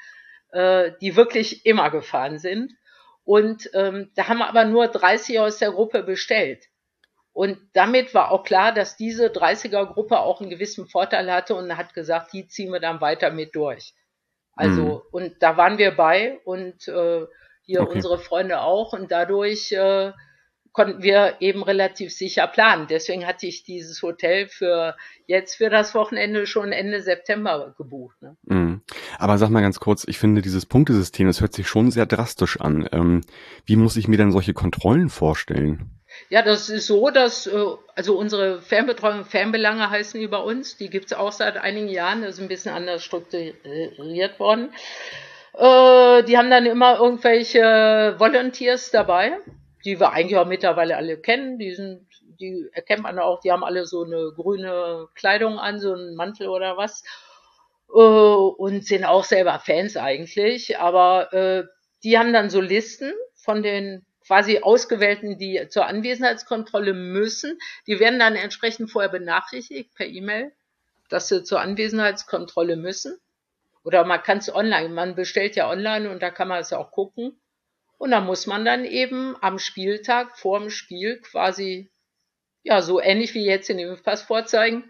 [0.53, 2.71] äh, die wirklich immer gefahren sind.
[3.25, 6.65] Und ähm, da haben wir aber nur 30 aus der Gruppe bestellt.
[7.33, 11.93] Und damit war auch klar, dass diese 30er-Gruppe auch einen gewissen Vorteil hatte und hat
[11.93, 13.93] gesagt, die ziehen wir dann weiter mit durch.
[14.55, 15.01] Also, mhm.
[15.11, 17.25] und da waren wir bei und äh,
[17.63, 17.95] hier okay.
[17.95, 20.13] unsere Freunde auch und dadurch äh,
[20.75, 22.87] konnten wir eben relativ sicher planen.
[22.89, 28.21] Deswegen hatte ich dieses Hotel für jetzt für das Wochenende schon Ende September gebucht.
[28.21, 28.35] Ne?
[28.43, 28.81] Mhm.
[29.17, 32.59] Aber sag mal ganz kurz, ich finde dieses Punktesystem, das hört sich schon sehr drastisch
[32.59, 32.89] an.
[32.91, 33.21] Ähm,
[33.65, 35.91] wie muss ich mir denn solche Kontrollen vorstellen?
[36.29, 40.89] Ja, das ist so, dass äh, also unsere Fernbetreuung, Fernbelange heißen die bei uns, die
[40.89, 44.73] gibt's auch seit einigen Jahren, das ist ein bisschen anders strukturiert worden.
[45.53, 49.37] Äh, die haben dann immer irgendwelche Volunteers dabei,
[49.85, 51.59] die wir eigentlich auch mittlerweile alle kennen.
[51.59, 52.07] Die sind
[52.39, 56.49] die erkennt man auch, die haben alle so eine grüne Kleidung an, so einen Mantel
[56.49, 57.03] oder was.
[57.93, 60.79] Äh, und sind auch selber Fans eigentlich.
[60.79, 61.63] Aber äh,
[62.03, 67.59] die haben dann so Listen von den quasi Ausgewählten, die zur Anwesenheitskontrolle müssen.
[67.87, 70.51] Die werden dann entsprechend vorher benachrichtigt per E-Mail,
[71.09, 73.19] dass sie zur Anwesenheitskontrolle müssen.
[73.83, 76.89] Oder man kann es online, man bestellt ja online und da kann man es auch
[76.89, 77.39] gucken.
[77.97, 81.91] Und da muss man dann eben am Spieltag vor dem Spiel quasi,
[82.63, 84.83] ja, so ähnlich wie jetzt in dem Impfpass vorzeigen,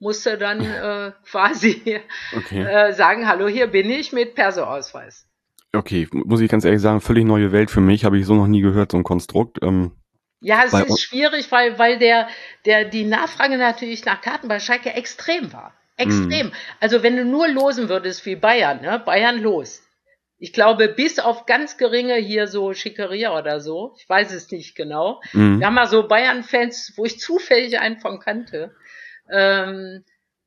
[0.00, 2.00] musste dann äh, quasi
[2.36, 2.62] okay.
[2.62, 5.26] äh, sagen, hallo, hier bin ich mit Perso-Ausweis.
[5.72, 8.46] Okay, muss ich ganz ehrlich sagen, völlig neue Welt für mich, habe ich so noch
[8.46, 9.58] nie gehört, so ein Konstrukt.
[9.62, 9.92] Ähm,
[10.40, 12.28] ja, es ist schwierig, weil, weil der,
[12.66, 15.74] der, die Nachfrage natürlich nach Karten bei Schalke extrem war.
[15.96, 16.48] Extrem.
[16.48, 16.52] Mm.
[16.80, 19.00] Also wenn du nur losen würdest wie Bayern, ne?
[19.04, 19.83] Bayern los.
[20.38, 24.74] Ich glaube, bis auf ganz geringe hier so Schickeria oder so, ich weiß es nicht
[24.74, 25.20] genau.
[25.32, 25.60] Mm.
[25.60, 28.74] Wir haben mal so Bayern-Fans, wo ich zufällig einen von kannte,
[29.30, 30.04] ähm,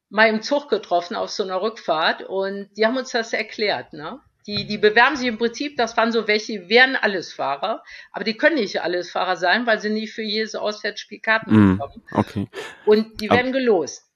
[0.10, 4.20] mal im Zug getroffen auf so einer Rückfahrt und die haben uns das erklärt, ne?
[4.46, 8.38] Die, die bewerben sich im Prinzip, das waren so welche, die wären Allesfahrer, aber die
[8.38, 12.04] können nicht Allesfahrer sein, weil sie nicht für jedes Auswärtsspiel Karten mm, bekommen.
[12.12, 12.48] Okay.
[12.86, 14.07] Und die werden aber, gelost.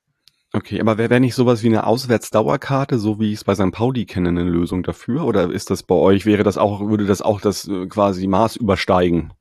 [0.53, 3.71] Okay, aber wäre wär nicht sowas wie eine Auswärtsdauerkarte, so wie ich es bei St.
[3.71, 5.25] Pauli kenne, eine Lösung dafür?
[5.25, 8.57] Oder ist das bei euch, wäre das auch, würde das auch das äh, quasi Maß
[8.57, 9.31] übersteigen?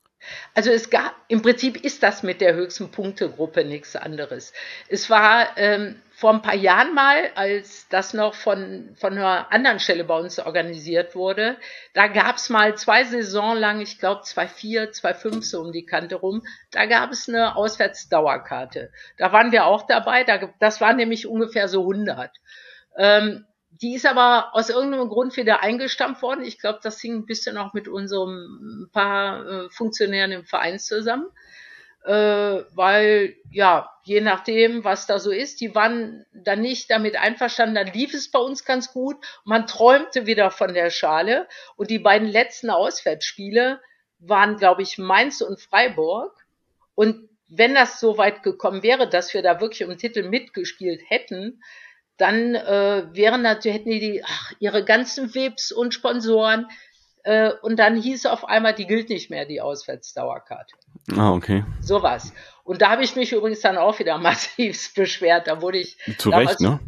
[0.55, 4.53] Also es gab, im Prinzip ist das mit der höchsten Punktegruppe nichts anderes.
[4.89, 9.81] Es war ähm, vor ein paar Jahren mal, als das noch von, von einer anderen
[9.81, 11.57] Stelle bei uns organisiert wurde,
[11.95, 16.17] da gab es mal zwei Saison lang, ich glaube 2,4, 2,5 so um die Kante
[16.17, 18.93] rum, da gab es eine Auswärtsdauerkarte.
[19.17, 22.31] Da waren wir auch dabei, da, das waren nämlich ungefähr so 100.
[22.99, 23.47] Ähm,
[23.83, 26.45] die ist aber aus irgendeinem Grund wieder eingestampft worden.
[26.45, 31.27] Ich glaube, das hing ein bisschen auch mit unserem paar äh, Funktionären im Verein zusammen
[32.05, 37.75] äh, weil ja, je nachdem, was da so ist, die waren dann nicht damit einverstanden,
[37.75, 39.17] dann lief es bei uns ganz gut.
[39.45, 43.81] Man träumte wieder von der Schale und die beiden letzten Auswärtsspiele
[44.19, 46.35] waren, glaube ich, Mainz und Freiburg.
[46.95, 51.63] Und wenn das so weit gekommen wäre, dass wir da wirklich um Titel mitgespielt hätten,
[52.21, 56.67] dann äh, wären natürlich, hätten die, die ach, ihre ganzen Webs und Sponsoren,
[57.23, 60.75] äh, und dann hieß auf einmal, die gilt nicht mehr, die Auswärtsdauerkarte.
[61.17, 61.65] Ah, okay.
[61.81, 62.33] Sowas.
[62.65, 65.47] Und da habe ich mich übrigens dann auch wieder massiv beschwert.
[65.47, 65.99] Da wurde ich.
[66.19, 66.81] Zu Recht, ne?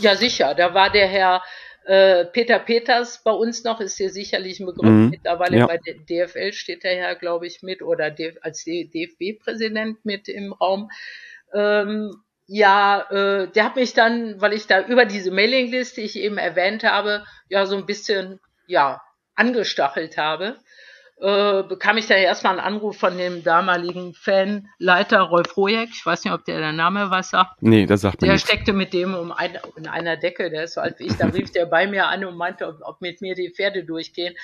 [0.00, 0.54] Ja, sicher.
[0.54, 1.42] Da war der Herr
[1.86, 4.90] äh, Peter Peters bei uns noch, ist hier sicherlich ein Begriff.
[4.90, 5.10] Mhm.
[5.10, 5.66] Mittlerweile ja.
[5.66, 10.90] bei der DFL steht der Herr, glaube ich, mit oder als DFB-Präsident mit im Raum.
[11.54, 16.16] Ähm, ja, äh, der hat mich dann, weil ich da über diese Mailingliste, die ich
[16.16, 19.00] eben erwähnt habe, ja so ein bisschen, ja,
[19.36, 20.56] angestachelt habe,
[21.20, 25.90] äh, bekam ich da erstmal einen Anruf von dem damaligen Fanleiter Rolf Rojek.
[25.92, 27.62] Ich weiß nicht, ob der der Name was sagt.
[27.62, 30.74] Nee, das sagt mir Der steckte mit dem um ein, in einer Decke, der ist
[30.74, 31.16] so alt wie ich.
[31.16, 34.34] Da rief der bei mir an und meinte, ob, ob mit mir die Pferde durchgehen.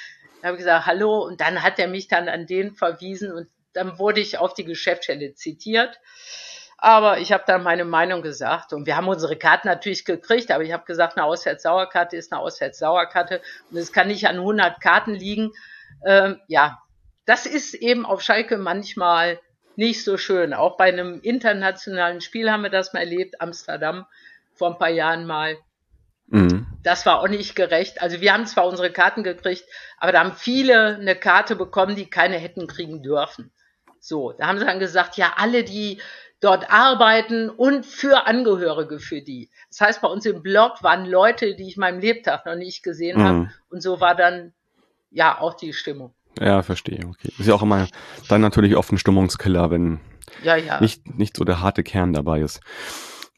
[0.42, 1.26] Da habe ich gesagt, hallo.
[1.26, 4.64] Und dann hat er mich dann an den verwiesen und dann wurde ich auf die
[4.64, 5.98] Geschäftsstelle zitiert.
[6.78, 10.62] Aber ich habe dann meine Meinung gesagt und wir haben unsere Karten natürlich gekriegt, aber
[10.62, 15.14] ich habe gesagt, eine Auswärtssauerkarte ist eine Auswärtssauerkarte und es kann nicht an 100 Karten
[15.14, 15.52] liegen.
[16.04, 16.82] Ähm, ja,
[17.24, 19.40] das ist eben auf Schalke manchmal
[19.76, 20.52] nicht so schön.
[20.52, 24.06] Auch bei einem internationalen Spiel haben wir das mal erlebt, Amsterdam
[24.54, 25.56] vor ein paar Jahren mal.
[26.28, 26.66] Mhm.
[26.82, 28.02] Das war auch nicht gerecht.
[28.02, 29.64] Also wir haben zwar unsere Karten gekriegt,
[29.98, 33.52] aber da haben viele eine Karte bekommen, die keine hätten kriegen dürfen.
[34.00, 36.00] So, da haben sie dann gesagt, ja, alle, die
[36.40, 39.50] dort arbeiten und für Angehörige für die.
[39.68, 43.18] Das heißt, bei uns im Blog waren Leute, die ich meinem Lebtag noch nicht gesehen
[43.18, 43.24] mhm.
[43.24, 43.50] habe.
[43.70, 44.52] Und so war dann
[45.10, 46.14] ja auch die Stimmung.
[46.38, 47.00] Ja, verstehe.
[47.06, 47.32] Okay.
[47.38, 47.88] Ist ja auch immer
[48.28, 50.00] dann natürlich oft ein Stimmungskiller, wenn
[50.42, 50.80] ja, ja.
[50.80, 52.60] Nicht, nicht so der harte Kern dabei ist.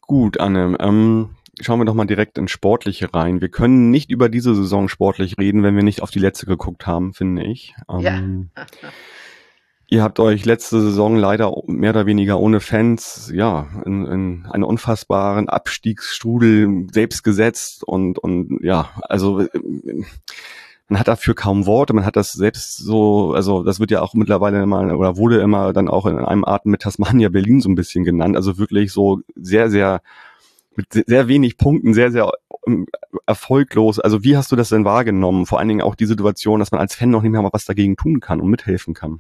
[0.01, 3.41] Gut, Anne, ähm, schauen wir doch mal direkt ins Sportliche rein.
[3.41, 6.87] Wir können nicht über diese Saison sportlich reden, wenn wir nicht auf die letzte geguckt
[6.87, 7.75] haben, finde ich.
[7.91, 8.67] Ähm, ja.
[9.90, 14.64] Ihr habt euch letzte Saison leider mehr oder weniger ohne Fans, ja, in, in einen
[14.64, 19.46] unfassbaren Abstiegsstrudel selbst gesetzt und, und ja, also
[20.88, 24.12] man hat dafür kaum Worte, man hat das selbst so, also das wird ja auch
[24.12, 27.74] mittlerweile mal oder wurde immer dann auch in einem Atem mit Tasmania Berlin so ein
[27.74, 30.03] bisschen genannt, also wirklich so sehr, sehr
[30.77, 32.31] mit sehr wenig Punkten, sehr, sehr
[32.66, 32.87] ähm,
[33.27, 33.98] erfolglos.
[33.98, 35.46] Also wie hast du das denn wahrgenommen?
[35.46, 37.64] Vor allen Dingen auch die Situation, dass man als Fan noch nicht mehr mal was
[37.64, 39.18] dagegen tun kann und mithelfen kann.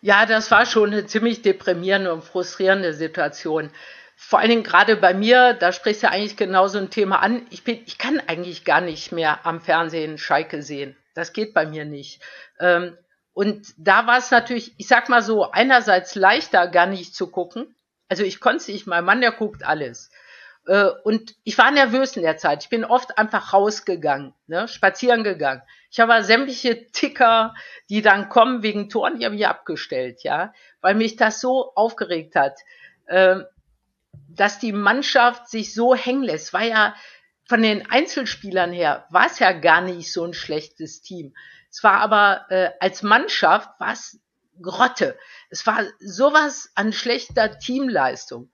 [0.00, 3.70] Ja, das war schon eine ziemlich deprimierende und frustrierende Situation.
[4.16, 7.46] Vor allen Dingen gerade bei mir, da sprichst du eigentlich genau so ein Thema an.
[7.50, 10.96] Ich, bin, ich kann eigentlich gar nicht mehr am Fernsehen Schalke sehen.
[11.14, 12.20] Das geht bei mir nicht.
[12.60, 12.96] Ähm,
[13.32, 17.74] und da war es natürlich, ich sag mal so, einerseits leichter, gar nicht zu gucken.
[18.08, 20.10] Also ich konnte es nicht, mein Mann, der guckt alles.
[20.66, 22.64] Äh, und ich war nervös in der Zeit.
[22.64, 25.62] Ich bin oft einfach rausgegangen, ne, spazieren gegangen.
[25.90, 27.54] Ich habe sämtliche Ticker,
[27.88, 32.36] die dann kommen wegen Toren, die habe ich abgestellt, ja, weil mich das so aufgeregt
[32.36, 32.58] hat,
[33.06, 33.40] äh,
[34.28, 36.52] dass die Mannschaft sich so hängen lässt.
[36.52, 36.94] War ja
[37.46, 41.34] von den Einzelspielern her, war es ja gar nicht so ein schlechtes Team.
[41.70, 44.20] Es war aber äh, als Mannschaft war es
[44.60, 45.16] Grotte.
[45.50, 48.50] Es war sowas an schlechter Teamleistung.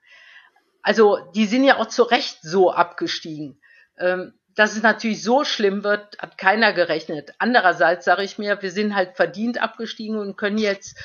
[0.82, 3.60] Also die sind ja auch zu Recht so abgestiegen.
[3.98, 7.34] Ähm, dass es natürlich so schlimm wird, hat keiner gerechnet.
[7.38, 10.96] Andererseits sage ich mir, wir sind halt verdient abgestiegen und können jetzt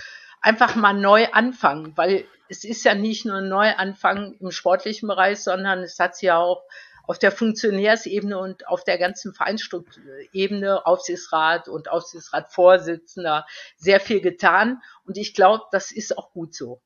[0.42, 5.40] einfach mal neu anfangen, weil es ist ja nicht nur ein Neuanfang im sportlichen Bereich,
[5.40, 6.64] sondern es hat sich ja auch
[7.10, 14.82] auf der Funktionärsebene und auf der ganzen Vereinsstrukturebene, Aufsichtsrat und Aufsichtsratvorsitzender sehr viel getan.
[15.06, 16.82] Und ich glaube, das ist auch gut so.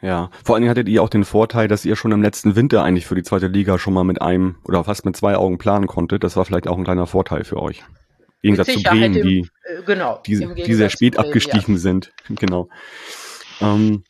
[0.00, 2.84] Ja, vor allen Dingen hattet ihr auch den Vorteil, dass ihr schon im letzten Winter
[2.84, 5.88] eigentlich für die zweite Liga schon mal mit einem oder fast mit zwei Augen planen
[5.88, 6.22] konntet.
[6.22, 7.82] Das war vielleicht auch ein kleiner Vorteil für euch.
[8.40, 11.80] Im Gegensatz zu Bremen, im, die, äh, genau, die, die sehr spät Bremen, abgestiegen ja.
[11.80, 12.12] sind.
[12.28, 12.68] Genau.
[13.60, 14.04] Ähm,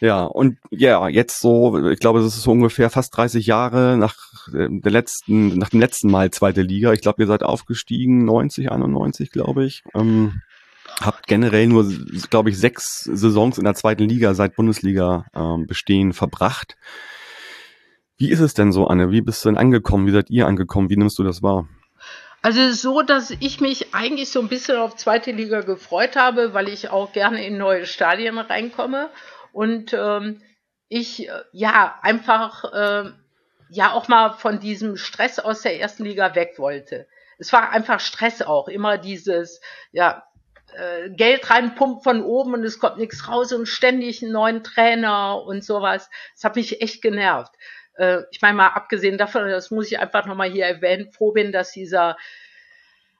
[0.00, 4.14] ja, und ja, jetzt so, ich glaube, es ist so ungefähr fast 30 Jahre nach
[4.54, 6.92] äh, der letzten, nach dem letzten Mal zweite Liga.
[6.92, 9.82] Ich glaube, ihr seid aufgestiegen, 90, 91, glaube ich.
[9.94, 10.40] Ähm,
[11.00, 11.90] habt generell nur,
[12.30, 16.76] glaube ich, sechs Saisons in der zweiten Liga seit Bundesliga ähm, bestehen verbracht.
[18.16, 19.10] Wie ist es denn so, Anne?
[19.10, 20.06] Wie bist du denn angekommen?
[20.06, 20.88] Wie seid ihr angekommen?
[20.88, 21.68] Wie nimmst du das wahr?
[22.42, 26.68] Also so, dass ich mich eigentlich so ein bisschen auf zweite Liga gefreut habe, weil
[26.68, 29.10] ich auch gerne in neue Stadien reinkomme
[29.52, 30.40] und ähm,
[30.88, 33.10] ich äh, ja einfach äh,
[33.68, 37.08] ja auch mal von diesem Stress aus der ersten Liga weg wollte.
[37.38, 40.22] Es war einfach Stress auch, immer dieses ja
[40.76, 45.42] äh, Geld reinpumpt von oben und es kommt nichts raus und ständig einen neuen Trainer
[45.42, 46.10] und sowas.
[46.34, 47.52] Das hat mich echt genervt.
[47.94, 51.52] Äh, ich meine mal, abgesehen davon, das muss ich einfach nochmal hier erwähnen, froh bin,
[51.52, 52.16] dass dieser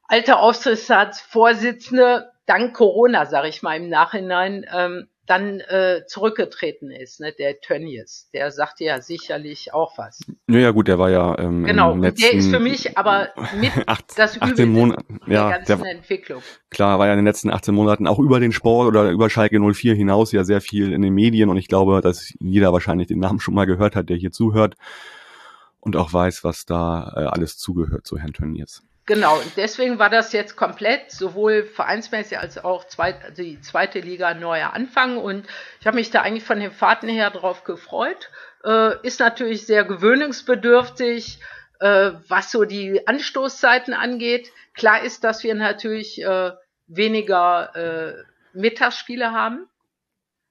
[0.09, 7.33] alte Aufsichtsratsvorsitzende dank Corona, sage ich mal im Nachhinein, ähm, dann äh, zurückgetreten ist, ne,
[7.33, 8.29] der Tönnies.
[8.33, 10.21] Der sagte ja sicherlich auch was.
[10.47, 11.93] Naja gut, der war ja ähm, genau.
[11.93, 15.93] Und der ist für mich aber mit acht, das 18 Monate ja, der ganzen der,
[15.93, 16.43] Entwicklung.
[16.71, 19.59] Klar, war ja in den letzten 18 Monaten auch über den Sport oder über Schalke
[19.61, 23.19] 04 hinaus ja sehr viel in den Medien und ich glaube, dass jeder wahrscheinlich den
[23.19, 24.75] Namen schon mal gehört hat, der hier zuhört
[25.81, 28.83] und auch weiß, was da äh, alles zugehört zu Herrn Tönnies.
[29.07, 34.01] Genau, und deswegen war das jetzt komplett sowohl vereinsmäßig als auch zweit, also die zweite
[34.01, 35.47] Liga neuer Anfang und
[35.81, 38.31] ich habe mich da eigentlich von den Fahrten her drauf gefreut.
[38.65, 41.39] Äh, ist natürlich sehr gewöhnungsbedürftig,
[41.79, 44.51] äh, was so die Anstoßzeiten angeht.
[44.75, 46.51] Klar ist, dass wir natürlich äh,
[46.89, 49.69] weniger äh, Mittagsspiele haben.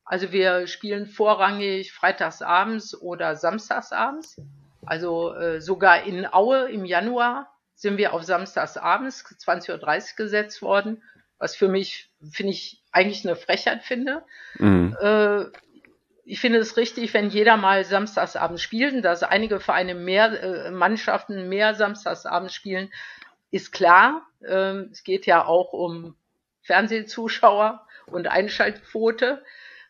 [0.05, 4.39] Also wir spielen vorrangig freitagsabends oder samstagsabends.
[4.85, 11.03] Also äh, sogar in Aue im Januar sind wir auf samstagsabends 20.30 Uhr gesetzt worden,
[11.37, 14.23] was für mich, finde ich, eigentlich eine Frechheit finde.
[14.57, 14.95] Mhm.
[14.99, 15.45] Äh,
[16.23, 21.49] ich finde es richtig, wenn jeder mal samstagsabends spielt, dass einige Vereine mehr, äh, Mannschaften
[21.49, 22.91] mehr samstagsabends spielen,
[23.51, 24.25] ist klar.
[24.45, 26.15] Ähm, es geht ja auch um
[26.63, 29.43] Fernsehzuschauer und Einschaltquote.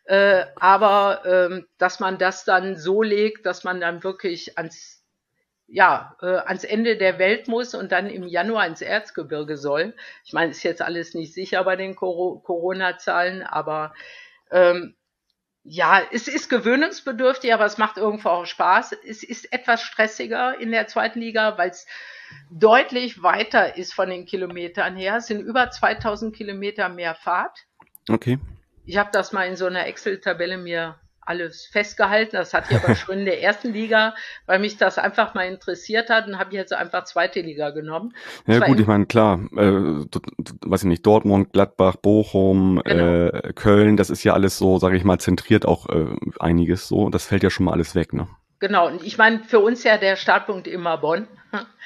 [0.04, 4.95] Äh, aber ähm, dass man das dann so legt, dass man dann wirklich ans
[5.68, 9.94] ja, äh, ans Ende der Welt muss und dann im Januar ins Erzgebirge soll.
[10.24, 13.92] Ich meine, ist jetzt alles nicht sicher bei den Corona-Zahlen, aber
[14.50, 14.94] ähm,
[15.68, 18.94] ja, es ist gewöhnungsbedürftig, aber es macht irgendwo auch Spaß.
[19.04, 21.86] Es ist etwas stressiger in der zweiten Liga, weil es
[22.50, 25.16] deutlich weiter ist von den Kilometern her.
[25.16, 27.66] Es sind über 2000 Kilometer mehr Fahrt.
[28.08, 28.38] Okay.
[28.84, 32.36] Ich habe das mal in so einer Excel-Tabelle mir alles festgehalten.
[32.36, 34.14] Das hatte ich aber schon in der ersten Liga,
[34.46, 38.14] weil mich das einfach mal interessiert hat und habe ich jetzt einfach zweite Liga genommen.
[38.46, 40.04] Ja gut, ich meine, klar, äh,
[40.64, 43.26] weiß ich nicht, Dortmund, Gladbach, Bochum, genau.
[43.26, 46.06] äh, Köln, das ist ja alles so, sage ich mal, zentriert auch äh,
[46.38, 47.10] einiges so.
[47.10, 48.28] Das fällt ja schon mal alles weg, ne?
[48.58, 51.28] Genau, und ich meine, für uns ja der Startpunkt immer Bonn.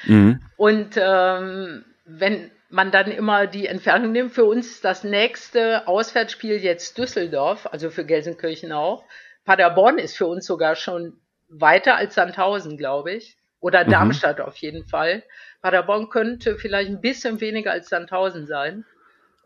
[0.05, 0.39] Mhm.
[0.55, 6.97] Und ähm, wenn man dann immer die Entfernung nimmt, für uns das nächste Auswärtsspiel jetzt
[6.97, 9.03] Düsseldorf, also für Gelsenkirchen auch.
[9.45, 11.19] Paderborn ist für uns sogar schon
[11.49, 13.37] weiter als Sandhausen, glaube ich.
[13.59, 13.91] Oder mhm.
[13.91, 15.23] Darmstadt auf jeden Fall.
[15.61, 18.85] Paderborn könnte vielleicht ein bisschen weniger als Sandhausen sein.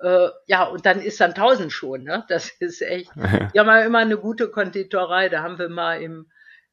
[0.01, 2.25] Äh, ja, und dann ist Sandhausen schon, ne?
[2.27, 3.11] Das ist echt.
[3.53, 5.29] Ja, mal immer eine gute Konditorei.
[5.29, 6.27] Da haben wir mal im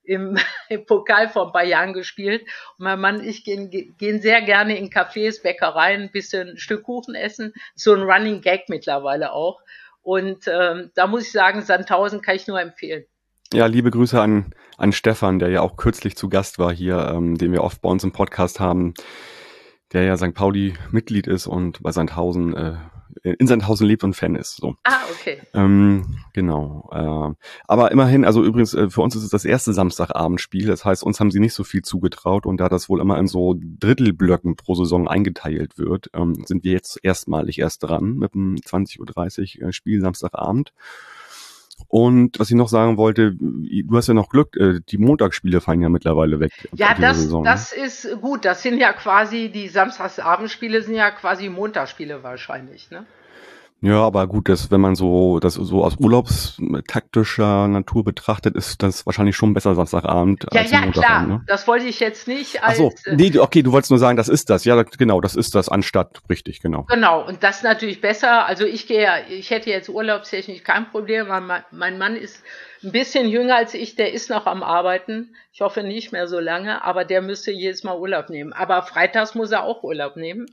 [0.04, 0.36] im,
[0.68, 2.42] im Pokal vor ein paar Jahren gespielt.
[2.78, 6.58] Und mein Mann und ich gehen, gehen sehr gerne in Cafés, Bäckereien, ein bisschen ein
[6.58, 7.52] Stück Kuchen essen.
[7.74, 9.60] So ein Running Gag mittlerweile auch.
[10.02, 13.04] Und ähm, da muss ich sagen, Sandhausen kann ich nur empfehlen.
[13.53, 17.36] Ja, liebe Grüße an, an Stefan, der ja auch kürzlich zu Gast war hier, ähm,
[17.36, 18.94] den wir oft bei uns im Podcast haben,
[19.92, 20.32] der ja St.
[20.32, 22.76] Pauli-Mitglied ist und bei Sandhausen äh,
[23.24, 24.57] in Sandhausen lebt und Fan ist.
[24.57, 24.74] So.
[24.84, 25.42] Ah, okay.
[25.53, 26.88] Ähm, genau.
[26.92, 27.34] Äh,
[27.68, 30.66] aber immerhin, also übrigens, äh, für uns ist es das erste Samstagabendspiel.
[30.66, 33.26] Das heißt, uns haben sie nicht so viel zugetraut und da das wohl immer in
[33.26, 38.57] so Drittelblöcken pro Saison eingeteilt wird, ähm, sind wir jetzt erstmalig erst dran mit dem
[38.57, 40.72] 20.30 Uhr äh, Spiel Samstagabend.
[41.95, 45.82] Und was ich noch sagen wollte, du hast ja noch Glück, äh, die Montagsspiele fallen
[45.82, 46.51] ja mittlerweile weg.
[46.72, 47.51] Ja, das, Saison, ne?
[47.51, 48.47] das ist gut.
[48.47, 53.05] Das sind ja quasi, die Samstagsabendspiele sind ja quasi Montagsspiele wahrscheinlich, ne?
[53.85, 59.07] Ja, aber gut, das, wenn man so das so aus urlaubstaktischer Natur betrachtet, ist das
[59.07, 60.47] wahrscheinlich schon besser Samstagabend.
[60.53, 61.26] Ja, als ja, klar.
[61.26, 61.45] Ne?
[61.49, 62.78] Das wollte ich jetzt nicht als.
[62.78, 64.64] Ach so, äh, nee, okay, du wolltest nur sagen, das ist das.
[64.64, 66.87] Ja, genau, das ist das anstatt, richtig, genau.
[66.91, 68.47] Genau, und das ist natürlich besser.
[68.47, 71.26] Also ich gehe, ich hätte jetzt urlaubstechnisch kein Problem.
[71.26, 72.41] Mein, mein Mann ist
[72.85, 75.35] ein bisschen jünger als ich, der ist noch am Arbeiten.
[75.53, 78.53] Ich hoffe nicht mehr so lange, aber der müsste jedes Mal Urlaub nehmen.
[78.53, 80.47] Aber freitags muss er auch Urlaub nehmen.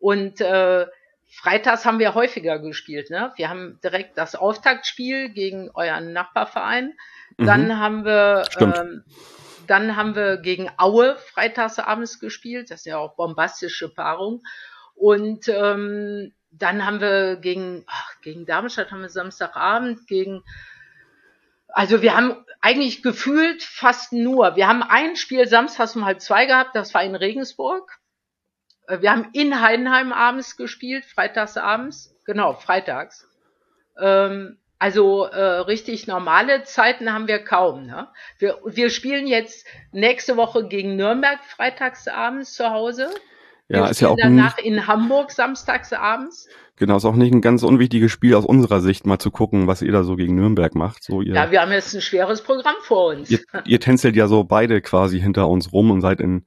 [0.00, 0.86] Und äh,
[1.28, 3.10] Freitags haben wir häufiger gespielt.
[3.10, 3.32] Ne?
[3.36, 6.94] Wir haben direkt das Auftaktspiel gegen euren Nachbarverein.
[7.36, 7.46] Mhm.
[7.46, 9.04] Dann haben wir ähm,
[9.66, 12.70] dann haben wir gegen Aue freitags abends gespielt.
[12.70, 14.42] Das ist ja auch bombastische Paarung.
[14.94, 20.42] Und ähm, dann haben wir gegen, ach, gegen Darmstadt haben wir Samstagabend, gegen
[21.68, 26.46] also wir haben eigentlich gefühlt fast nur, wir haben ein Spiel samstags um halb zwei
[26.46, 27.98] gehabt, das war in Regensburg.
[28.88, 32.14] Äh, wir haben in Heidenheim abends gespielt, freitags abends.
[32.24, 33.28] Genau, freitags.
[34.00, 37.86] Ähm, also äh, richtig normale Zeiten haben wir kaum.
[37.86, 38.08] Ne?
[38.38, 43.08] Wir, wir spielen jetzt nächste Woche gegen Nürnberg freitags abends zu Hause.
[43.68, 46.48] Wir ja, ist ja auch danach in Hamburg samstags abends.
[46.76, 49.80] Genau, ist auch nicht ein ganz unwichtiges Spiel aus unserer Sicht, mal zu gucken, was
[49.80, 51.04] ihr da so gegen Nürnberg macht.
[51.04, 53.30] So, ihr, ja, wir haben jetzt ein schweres Programm vor uns.
[53.30, 56.46] Ihr, ihr tänzelt ja so beide quasi hinter uns rum und seid in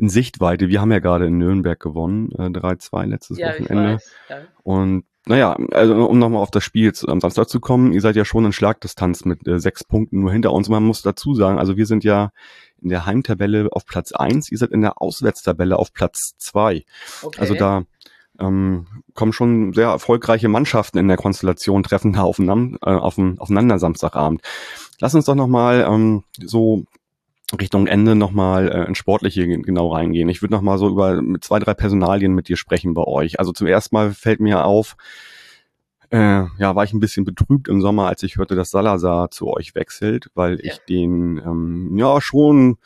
[0.00, 0.68] in Sichtweite.
[0.68, 3.94] Wir haben ja gerade in Nürnberg gewonnen, äh, 3-2 letztes ja, Wochenende.
[3.94, 4.36] Weiß, ja.
[4.62, 8.24] Und naja, also um nochmal auf das Spiel am Samstag zu kommen, ihr seid ja
[8.24, 10.70] schon in Schlagdistanz mit äh, sechs Punkten nur hinter uns.
[10.70, 12.32] Man muss dazu sagen, also wir sind ja
[12.80, 16.84] in der Heimtabelle auf Platz eins, ihr seid in der Auswärtstabelle auf Platz zwei.
[17.22, 17.38] Okay.
[17.38, 17.84] Also da
[18.40, 24.40] ähm, kommen schon sehr erfolgreiche Mannschaften in der Konstellation, treffen da aufeinander, äh, aufeinander Samstagabend.
[24.98, 26.86] Lass uns doch nochmal ähm, so
[27.58, 30.28] Richtung Ende nochmal äh, in Sportliche genau reingehen.
[30.28, 33.38] Ich würde nochmal so über mit zwei, drei Personalien mit dir sprechen bei euch.
[33.38, 34.96] Also zuerst mal fällt mir auf,
[36.10, 39.48] äh, ja, war ich ein bisschen betrübt im Sommer, als ich hörte, dass Salazar zu
[39.48, 40.72] euch wechselt, weil ja.
[40.72, 42.78] ich den ähm, ja schon,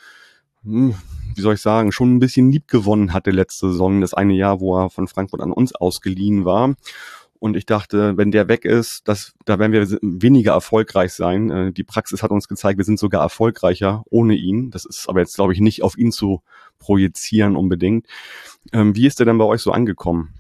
[0.63, 0.95] hm,
[1.35, 4.61] wie soll ich sagen, schon ein bisschen lieb gewonnen hatte letzte Saison, das eine Jahr,
[4.61, 6.75] wo er von Frankfurt an uns ausgeliehen war.
[7.45, 11.51] Und ich dachte, wenn der weg ist, das, da werden wir weniger erfolgreich sein.
[11.51, 14.71] Äh, die Praxis hat uns gezeigt, wir sind sogar erfolgreicher ohne ihn.
[14.71, 16.43] Das ist aber jetzt, glaube ich, nicht auf ihn zu
[16.79, 18.07] projizieren unbedingt.
[18.73, 20.33] Ähm, wie ist der denn bei euch so angekommen?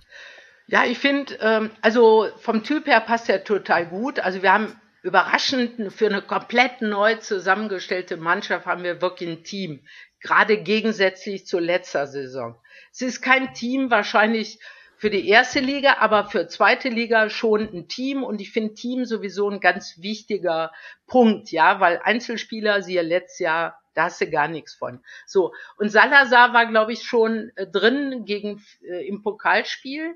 [0.67, 4.19] Ja, ich finde, ähm, also vom Typ her passt er total gut.
[4.21, 9.81] Also wir haben überraschend für eine komplett neu zusammengestellte Mannschaft haben wir wirklich ein Team.
[10.23, 12.57] Gerade gegensätzlich zur letzter Saison.
[12.95, 14.59] Es ist kein Team wahrscheinlich
[15.05, 19.05] für die erste Liga, aber für zweite Liga schon ein Team und ich finde Team
[19.05, 20.73] sowieso ein ganz wichtiger
[21.07, 25.05] Punkt, ja, weil Einzelspieler, siehe letztes Jahr, da hast du gar nichts von.
[25.27, 30.15] So, und Salazar war, glaube ich, schon äh, drin gegen äh, im Pokalspiel,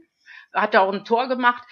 [0.55, 1.65] hat auch ein Tor gemacht.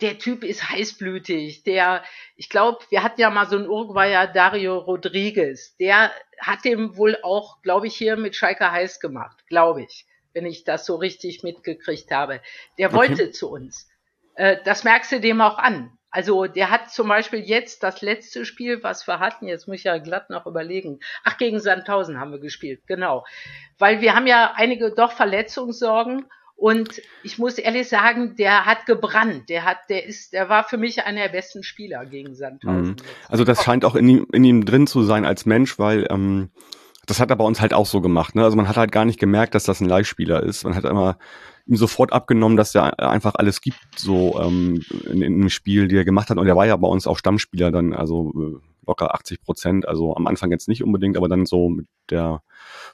[0.00, 1.64] Der Typ ist heißblütig.
[1.64, 2.02] Der,
[2.36, 5.76] ich glaube, wir hatten ja mal so einen Uruguayer Dario Rodriguez.
[5.76, 6.10] Der
[6.40, 10.64] hat dem wohl auch, glaube ich, hier mit Schalke heiß gemacht, glaube ich wenn ich
[10.64, 12.40] das so richtig mitgekriegt habe.
[12.78, 13.30] Der wollte okay.
[13.30, 13.88] zu uns.
[14.34, 15.92] Äh, das merkst du dem auch an.
[16.10, 19.84] Also der hat zum Beispiel jetzt das letzte Spiel, was wir hatten, jetzt muss ich
[19.84, 21.00] ja glatt noch überlegen.
[21.24, 23.24] Ach, gegen Sandhausen haben wir gespielt, genau.
[23.78, 29.48] Weil wir haben ja einige doch Verletzungssorgen und ich muss ehrlich sagen, der hat gebrannt.
[29.48, 32.90] Der hat, der ist, der war für mich einer der besten Spieler gegen Sandhausen.
[32.90, 32.96] Mhm.
[33.28, 36.50] Also das scheint auch in ihm, in ihm drin zu sein als Mensch, weil ähm,
[37.06, 38.34] das hat er bei uns halt auch so gemacht.
[38.34, 38.44] Ne?
[38.44, 40.64] Also man hat halt gar nicht gemerkt, dass das ein Live-Spieler ist.
[40.64, 41.18] Man hat immer
[41.66, 45.96] ihm sofort abgenommen, dass er einfach alles gibt, so ähm, in, in dem Spiel, die
[45.96, 46.38] er gemacht hat.
[46.38, 49.88] Und er war ja bei uns auch Stammspieler dann, also äh, locker 80 Prozent.
[49.88, 52.42] Also am Anfang jetzt nicht unbedingt, aber dann so mit der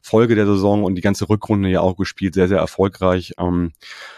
[0.02, 3.72] Folge der Saison und die ganze Rückrunde ja auch gespielt, sehr, sehr erfolgreich ähm,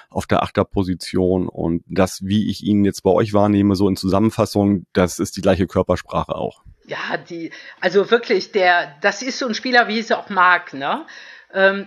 [0.09, 1.49] auf der Achterposition.
[1.49, 5.43] Und das, wie ich ihn jetzt bei euch wahrnehme, so in Zusammenfassung, das ist die
[5.43, 6.63] gleiche Körpersprache auch.
[6.91, 10.75] Ja, die, also wirklich, der, das ist so ein Spieler, wie ich es auch mag,
[10.75, 11.07] ne?
[11.55, 11.87] Ähm,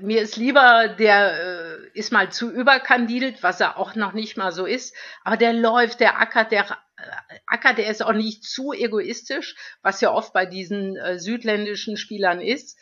[0.00, 4.52] mir ist lieber, der äh, ist mal zu überkandidelt, was er auch noch nicht mal
[4.52, 8.72] so ist, aber der läuft, der ackert, der äh, ackert, der ist auch nicht zu
[8.72, 12.78] egoistisch, was ja oft bei diesen äh, südländischen Spielern ist.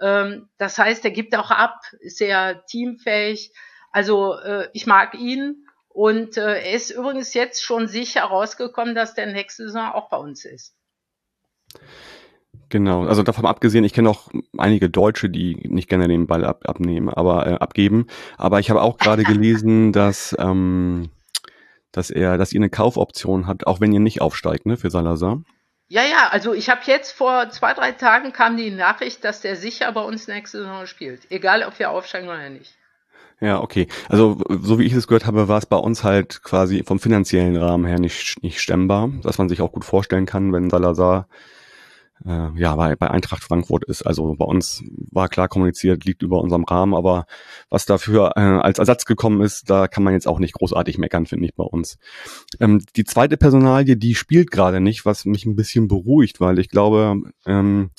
[0.00, 3.52] Ähm, das heißt, er gibt auch ab, ist sehr teamfähig.
[3.92, 9.14] Also äh, ich mag ihn und äh, er ist übrigens jetzt schon sicher rausgekommen, dass
[9.14, 10.74] der nächste Saison auch bei uns ist.
[12.68, 16.62] Genau, also davon abgesehen, ich kenne auch einige Deutsche, die nicht gerne den Ball ab,
[16.66, 18.06] abnehmen, aber äh, abgeben.
[18.38, 21.10] Aber ich habe auch gerade gelesen, dass ähm,
[21.96, 25.42] dass er, dass ihr eine Kaufoption habt, auch wenn ihr nicht aufsteigt, ne, für Salazar.
[25.88, 29.56] Ja, ja, also ich habe jetzt vor zwei, drei Tagen kam die Nachricht, dass der
[29.56, 31.30] sicher bei uns nächste Saison spielt.
[31.30, 32.74] Egal, ob wir aufsteigen oder nicht.
[33.40, 33.86] Ja, okay.
[34.08, 37.56] Also so wie ich es gehört habe, war es bei uns halt quasi vom finanziellen
[37.56, 41.28] Rahmen her nicht, nicht stemmbar, dass man sich auch gut vorstellen kann, wenn Salazar
[42.24, 44.02] äh, ja, bei, bei Eintracht Frankfurt ist.
[44.02, 47.26] Also bei uns war klar kommuniziert, liegt über unserem Rahmen, aber
[47.68, 51.26] was dafür äh, als Ersatz gekommen ist, da kann man jetzt auch nicht großartig meckern,
[51.26, 51.98] finde ich, bei uns.
[52.60, 56.68] Ähm, die zweite Personalie, die spielt gerade nicht, was mich ein bisschen beruhigt, weil ich
[56.68, 57.90] glaube, ähm,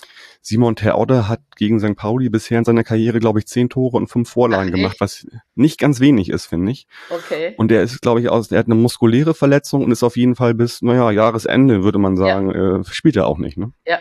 [0.41, 1.95] Simon Terodde hat gegen St.
[1.95, 5.27] Pauli bisher in seiner Karriere, glaube ich, zehn Tore und fünf Vorlagen Ach, gemacht, was
[5.55, 6.87] nicht ganz wenig ist, finde ich.
[7.09, 7.53] Okay.
[7.57, 10.35] Und der ist, glaube ich, aus, der hat eine muskuläre Verletzung und ist auf jeden
[10.35, 12.79] Fall bis, naja, Jahresende, würde man sagen, ja.
[12.79, 13.71] äh, spielt er auch nicht, ne?
[13.85, 13.99] Ja.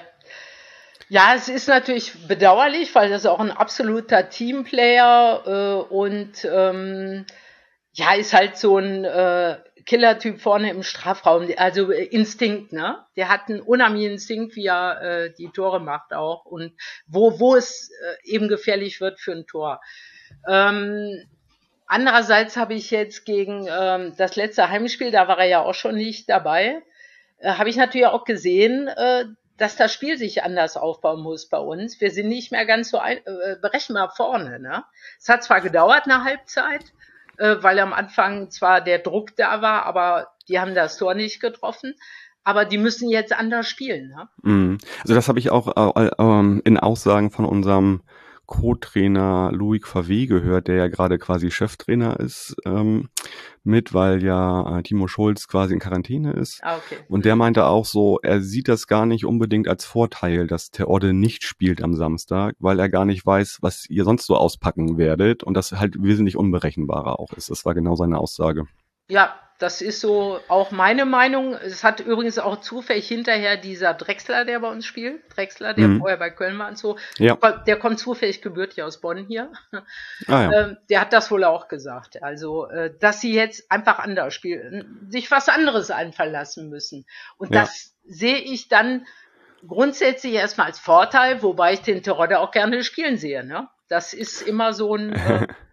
[1.09, 7.24] Ja, es ist natürlich bedauerlich, weil das auch ein absoluter Teamplayer äh, und ähm,
[7.93, 9.57] ja, ist halt so ein äh,
[9.87, 13.05] Killer-Typ vorne im Strafraum, also äh, Instinkt, ne?
[13.16, 16.72] Der hat einen unheimlichen Instinkt, wie er äh, die Tore macht auch und
[17.07, 19.80] wo, wo es äh, eben gefährlich wird für ein Tor.
[20.49, 21.24] Ähm,
[21.87, 25.95] andererseits habe ich jetzt gegen ähm, das letzte Heimspiel, da war er ja auch schon
[25.95, 26.82] nicht dabei,
[27.39, 29.26] äh, habe ich natürlich auch gesehen, äh,
[29.57, 32.01] dass das Spiel sich anders aufbauen muss bei uns.
[32.01, 34.59] Wir sind nicht mehr ganz so ein, äh, berechenbar vorne.
[34.59, 34.84] Ne?
[35.18, 36.84] Es hat zwar gedauert eine Halbzeit,
[37.39, 41.41] äh, weil am Anfang zwar der Druck da war, aber die haben das Tor nicht
[41.41, 41.95] getroffen.
[42.45, 44.09] Aber die müssen jetzt anders spielen.
[44.09, 44.28] Ne?
[44.43, 44.78] Mhm.
[45.03, 45.66] Also das habe ich auch
[45.97, 48.03] äh, äh, in Aussagen von unserem
[48.47, 53.09] Co-Trainer Loic Favre gehört, der ja gerade quasi Cheftrainer ist ähm,
[53.64, 56.61] mit, weil ja äh, Timo Schulz quasi in Quarantäne ist.
[56.62, 56.99] Ah, okay.
[57.09, 61.12] Und der meinte auch so, er sieht das gar nicht unbedingt als Vorteil, dass Terodde
[61.12, 65.42] nicht spielt am Samstag, weil er gar nicht weiß, was ihr sonst so auspacken werdet
[65.42, 67.51] und das halt wesentlich unberechenbarer auch ist.
[67.51, 68.66] Das war genau seine Aussage.
[69.09, 71.55] Ja, das ist so auch meine Meinung.
[71.55, 75.99] Es hat übrigens auch zufällig hinterher dieser Drexler, der bei uns spielt, Drexler, der mhm.
[76.01, 77.37] vorher bei Köln war und so, ja.
[77.67, 79.51] der kommt zufällig gebürtig aus Bonn hier.
[80.27, 80.53] Ah, ja.
[80.53, 82.23] Ähm, der hat das wohl auch gesagt.
[82.23, 87.07] Also, äh, dass sie jetzt einfach anders spielen, sich was anderes einfallen lassen müssen.
[87.39, 87.61] Und ja.
[87.61, 89.07] das sehe ich dann
[89.67, 93.45] grundsätzlich erstmal als Vorteil, wobei ich den Terodde auch gerne spielen sehe.
[93.45, 93.69] Ne?
[93.89, 95.47] Das ist immer so ein äh,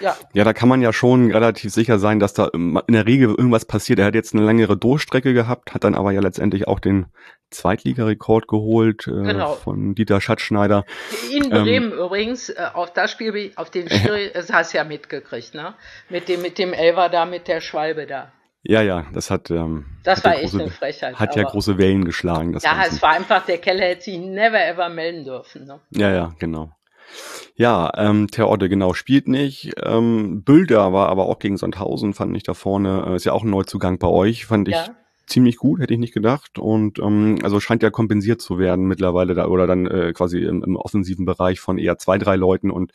[0.00, 0.16] Ja.
[0.32, 3.64] ja, da kann man ja schon relativ sicher sein, dass da in der Regel irgendwas
[3.64, 3.98] passiert.
[3.98, 7.06] Er hat jetzt eine längere Durchstrecke gehabt, hat dann aber ja letztendlich auch den
[7.50, 9.54] Zweitligarekord geholt äh, genau.
[9.54, 10.84] von Dieter Schatzschneider.
[11.32, 14.84] In Bremen ähm, übrigens, äh, auf das Spiel, auf den Schiri, das hast du ja
[14.84, 15.74] mitgekriegt, ne?
[16.08, 18.32] Mit dem, mit dem Elver da, mit der Schwalbe da.
[18.62, 19.50] Ja, ja, das hat.
[19.50, 21.18] Ähm, das hat war echt große, eine Frechheit.
[21.18, 22.52] Hat ja große Wellen geschlagen.
[22.52, 22.96] Das ja, Ganze.
[22.96, 25.64] es war einfach, der Keller hätte sich never ever melden dürfen.
[25.64, 25.80] Ne?
[25.90, 26.72] Ja, ja, genau.
[27.54, 29.72] Ja, ähm, Terodde genau spielt nicht.
[29.82, 33.04] Ähm, Bülder war aber auch gegen Sandhausen, fand ich da vorne.
[33.08, 34.88] Äh, ist ja auch ein Neuzugang bei euch, fand ich ja.
[35.26, 36.58] ziemlich gut, hätte ich nicht gedacht.
[36.58, 40.62] Und ähm, also scheint ja kompensiert zu werden mittlerweile da oder dann äh, quasi im,
[40.62, 42.92] im offensiven Bereich von eher zwei, drei Leuten und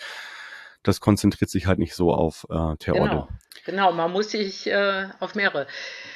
[0.84, 3.10] das konzentriert sich halt nicht so auf äh, Terodde.
[3.10, 3.28] Genau.
[3.66, 5.66] genau, man muss sich äh, auf mehrere.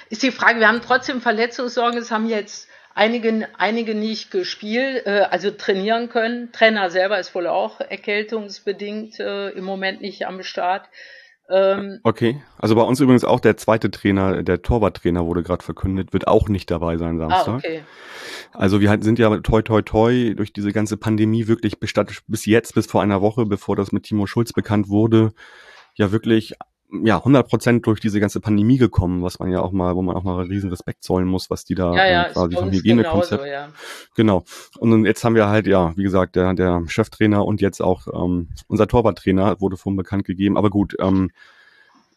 [0.09, 2.67] Ist die Frage, wir haben trotzdem Verletzungssorgen, es haben jetzt
[2.97, 6.51] einige, einige nicht gespielt, äh, also trainieren können.
[6.51, 10.89] Trainer selber ist wohl auch erkältungsbedingt äh, im Moment nicht am Start.
[11.49, 16.11] Ähm, okay, also bei uns übrigens auch der zweite Trainer, der Torwarttrainer wurde gerade verkündet,
[16.11, 17.47] wird auch nicht dabei sein Samstag.
[17.47, 17.81] Ah, okay.
[18.51, 22.87] Also wir sind ja toi toi toi durch diese ganze Pandemie wirklich bis jetzt, bis
[22.87, 25.31] vor einer Woche, bevor das mit Timo Schulz bekannt wurde,
[25.95, 26.55] ja wirklich
[27.03, 30.15] ja, 100 Prozent durch diese ganze Pandemie gekommen, was man ja auch mal, wo man
[30.15, 33.45] auch mal riesen Respekt zollen muss, was die da ja, ja, äh, quasi vom Hygienekonzept.
[33.45, 33.69] Ja.
[34.15, 34.43] Genau.
[34.79, 38.49] Und jetzt haben wir halt, ja, wie gesagt, der, der Cheftrainer und jetzt auch ähm,
[38.67, 40.57] unser Torwarttrainer wurde vorhin bekannt gegeben.
[40.57, 41.31] Aber gut, ähm,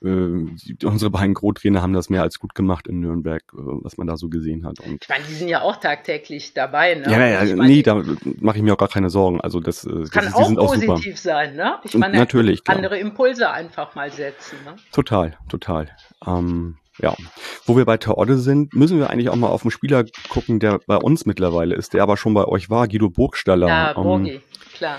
[0.03, 4.07] äh, unsere beiden Co-Trainer haben das mehr als gut gemacht in Nürnberg, äh, was man
[4.07, 4.81] da so gesehen hat.
[4.81, 6.95] Und ich meine, die sind ja auch tagtäglich dabei.
[6.95, 7.05] Ne?
[7.11, 8.03] Ja, ja, ja nee, da
[8.41, 9.41] mache ich mir auch gar keine Sorgen.
[9.41, 11.79] Also das, äh, das kann ist, auch positiv auch sein, ne?
[11.85, 13.01] Ich meine, natürlich, andere klar.
[13.01, 14.57] Impulse einfach mal setzen.
[14.65, 14.77] Ne?
[14.93, 15.89] Total, total.
[16.27, 17.15] Ähm, Ja,
[17.65, 20.81] wo wir bei Terodde sind, müssen wir eigentlich auch mal auf einen Spieler gucken, der
[20.87, 23.69] bei uns mittlerweile ist, der aber schon bei euch war, Guido Burgstaller.
[23.69, 24.43] Ja, Burgi, um,
[24.75, 24.99] klar.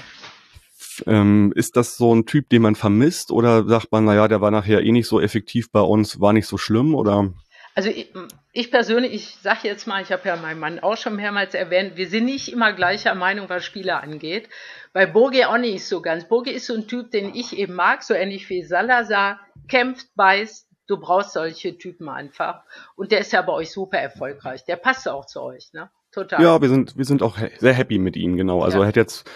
[1.05, 4.51] Ähm, ist das so ein Typ, den man vermisst oder sagt man, naja, der war
[4.51, 7.33] nachher eh nicht so effektiv bei uns, war nicht so schlimm oder?
[7.73, 8.11] Also ich,
[8.51, 11.95] ich persönlich, ich sage jetzt mal, ich habe ja meinen Mann auch schon mehrmals erwähnt,
[11.95, 14.49] wir sind nicht immer gleicher Meinung, was Spieler angeht.
[14.93, 16.27] Bei Boge auch nicht so ganz.
[16.27, 19.39] Boge ist so ein Typ, den ich eben mag, so ähnlich wie Salazar,
[19.69, 22.63] kämpft, beißt, du brauchst solche Typen einfach.
[22.95, 24.65] Und der ist ja bei euch super erfolgreich.
[24.65, 25.89] Der passt auch zu euch, ne?
[26.11, 26.43] Total.
[26.43, 28.63] Ja, wir sind, wir sind auch sehr happy mit ihm, genau.
[28.63, 28.83] Also ja.
[28.83, 29.29] er hat jetzt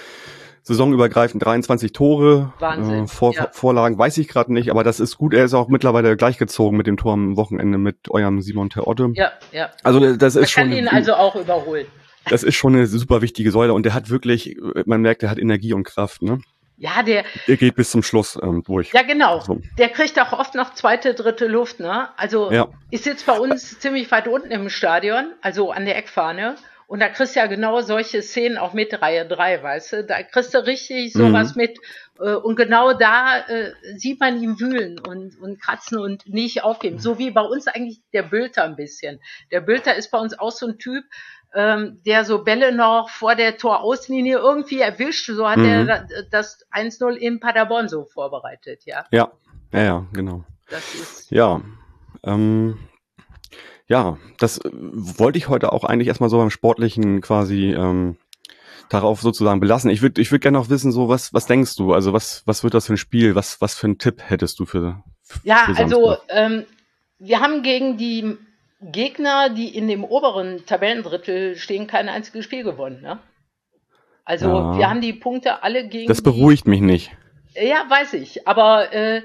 [0.65, 3.05] saisonübergreifend 23 Tore, Wahnsinn.
[3.05, 3.49] Äh, Vor ja.
[3.51, 5.33] Vorlagen weiß ich gerade nicht, aber das ist gut.
[5.33, 9.11] Er ist auch mittlerweile gleichgezogen mit dem Tor am Wochenende mit eurem Simon Terodde.
[9.13, 9.69] Ja, ja.
[9.83, 10.63] Also das ist Man schon.
[10.63, 11.85] kann ihn also auch überholen.
[12.27, 15.37] Das ist schon eine super wichtige Säule und der hat wirklich, man merkt, der hat
[15.37, 16.39] Energie und Kraft, ne?
[16.77, 17.23] Ja, der.
[17.47, 18.91] Der geht bis zum Schluss ähm, durch.
[18.91, 19.39] Ja, genau.
[19.39, 19.61] So.
[19.77, 22.09] Der kriegt auch oft noch zweite, dritte Luft, ne?
[22.17, 22.67] Also ja.
[22.89, 26.55] ich sitze bei uns ziemlich weit unten im Stadion, also an der Eckfahne.
[26.87, 30.03] Und da kriegst du ja genau solche Szenen auch mit Reihe 3, weißt du?
[30.03, 31.61] Da kriegst du richtig sowas mhm.
[31.61, 31.79] mit.
[32.19, 36.99] Äh, und genau da äh, sieht man ihn wühlen und, und kratzen und nicht aufgeben.
[36.99, 39.19] So wie bei uns eigentlich der Bülter ein bisschen.
[39.51, 41.03] Der Bülter ist bei uns auch so ein Typ,
[41.55, 45.25] ähm, der so Bälle noch vor der Torauslinie irgendwie erwischt.
[45.27, 45.87] So hat mhm.
[45.87, 49.05] er das 1-0 in Paderborn so vorbereitet, ja.
[49.11, 49.31] Ja,
[49.73, 50.43] ja, ja, genau.
[50.69, 51.61] Das ist ja.
[52.23, 52.77] Ähm,
[53.87, 58.17] ja, das äh, wollte ich heute auch eigentlich erstmal so beim Sportlichen quasi ähm,
[58.89, 59.89] darauf sozusagen belassen.
[59.89, 61.93] Ich würde ich würd gerne noch wissen, so was, was denkst du?
[61.93, 63.35] Also was, was wird das für ein Spiel?
[63.35, 66.65] Was, was für einen Tipp hättest du für, für Ja, für also ähm,
[67.19, 68.37] wir haben gegen die
[68.81, 73.01] Gegner, die in dem oberen Tabellendrittel stehen, kein einziges Spiel gewonnen.
[73.01, 73.19] Ne?
[74.23, 74.77] Also ja.
[74.77, 76.07] wir haben die Punkte alle gegen.
[76.07, 77.11] Das beruhigt die, mich nicht.
[77.55, 78.47] Ja, weiß ich.
[78.47, 79.21] Aber äh,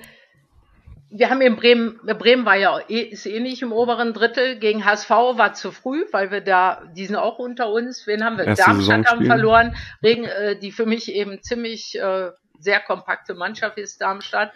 [1.10, 4.58] wir haben in Bremen, Bremen war ja eh, ist eh nicht im oberen Drittel.
[4.58, 8.06] Gegen HSV war zu früh, weil wir da, die sind auch unter uns.
[8.06, 8.46] Wen haben wir?
[8.46, 9.76] Erste Darmstadt haben verloren.
[10.02, 12.30] Regen, äh, die für mich eben ziemlich äh,
[12.60, 14.52] sehr kompakte Mannschaft ist Darmstadt.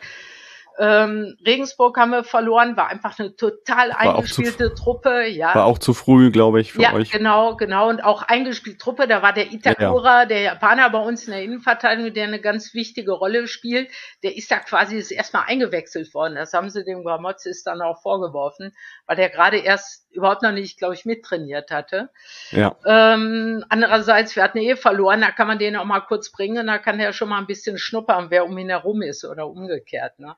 [0.76, 5.26] Ähm, Regensburg haben wir verloren, war einfach eine total war eingespielte Truppe.
[5.26, 5.54] Ja.
[5.54, 7.10] War auch zu früh, glaube ich, für ja, euch.
[7.10, 7.88] Genau, genau.
[7.88, 9.06] Und auch eingespielte Truppe.
[9.06, 10.26] Da war der Itakura, ja, ja.
[10.26, 13.88] der Japaner bei uns in der Innenverteidigung, der eine ganz wichtige Rolle spielt.
[14.22, 16.34] Der ist da quasi das erstmal eingewechselt worden.
[16.34, 18.74] Das haben sie dem Gramozis dann auch vorgeworfen,
[19.06, 22.10] weil der gerade erst überhaupt noch nicht, glaube ich, mittrainiert hatte.
[22.50, 22.76] Ja.
[22.86, 26.78] Ähm, andererseits, wir hatten eh verloren, da kann man den auch mal kurz bringen, da
[26.78, 30.18] kann der schon mal ein bisschen schnuppern, wer um ihn herum ist oder umgekehrt.
[30.18, 30.36] Ne?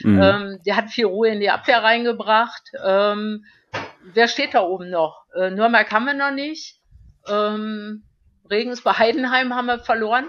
[0.00, 0.22] Mhm.
[0.22, 2.72] Ähm, der hat viel Ruhe in die Abwehr reingebracht.
[2.84, 3.44] Ähm,
[4.02, 5.24] wer steht da oben noch?
[5.34, 6.80] Äh, Nürnberg haben wir noch nicht.
[7.28, 8.04] Ähm,
[8.50, 10.26] Regensburg, Heidenheim haben wir verloren.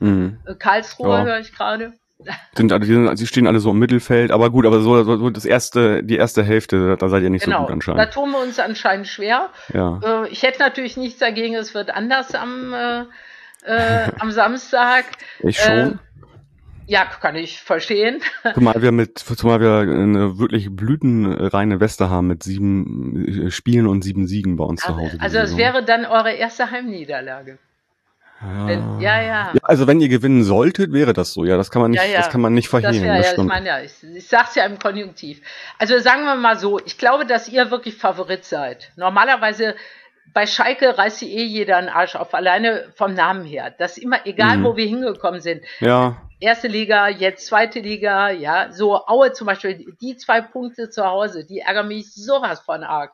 [0.00, 0.40] Mhm.
[0.46, 1.24] Äh, Karlsruhe ja.
[1.24, 1.94] höre ich gerade.
[2.54, 5.44] Sind, die sind, sie stehen alle so im Mittelfeld, aber gut, aber so, so das
[5.44, 7.60] erste, die erste Hälfte, da seid ihr nicht genau.
[7.60, 8.00] so gut anscheinend.
[8.00, 9.50] Da tun wir uns anscheinend schwer.
[9.72, 10.00] Ja.
[10.02, 13.04] Äh, ich hätte natürlich nichts dagegen, es wird anders am, äh,
[13.64, 15.04] äh, am Samstag.
[15.42, 15.72] Ich schon.
[15.72, 15.92] Äh,
[16.86, 18.20] ja, kann ich verstehen.
[18.54, 24.02] Zumal wir mit, zumal wir eine wirklich blütenreine Weste haben mit sieben äh, Spielen und
[24.02, 25.18] sieben Siegen bei uns also, zu Hause.
[25.20, 27.58] Also es wäre dann eure erste Heimniederlage.
[28.42, 28.66] Ja.
[28.66, 29.60] Wenn, ja, ja, ja.
[29.62, 31.44] Also wenn ihr gewinnen solltet, wäre das so.
[31.44, 32.18] Ja, das kann man nicht, ja, ja.
[32.18, 33.06] das kann man nicht verhehlen.
[33.06, 35.42] Das, das ja, ich meine ja, ich, ich sag's ja im Konjunktiv.
[35.78, 38.92] Also sagen wir mal so, ich glaube, dass ihr wirklich Favorit seid.
[38.96, 39.74] Normalerweise
[40.32, 43.74] bei Schalke reißt sie eh jeder einen Arsch auf, alleine vom Namen her.
[43.76, 44.64] Das ist immer egal, mhm.
[44.64, 45.62] wo wir hingekommen sind.
[45.80, 46.16] Ja.
[46.38, 48.72] Erste Liga, jetzt zweite Liga, ja.
[48.72, 53.12] So Aue zum Beispiel, die zwei Punkte zu Hause, die ärgern mich sowas von arg.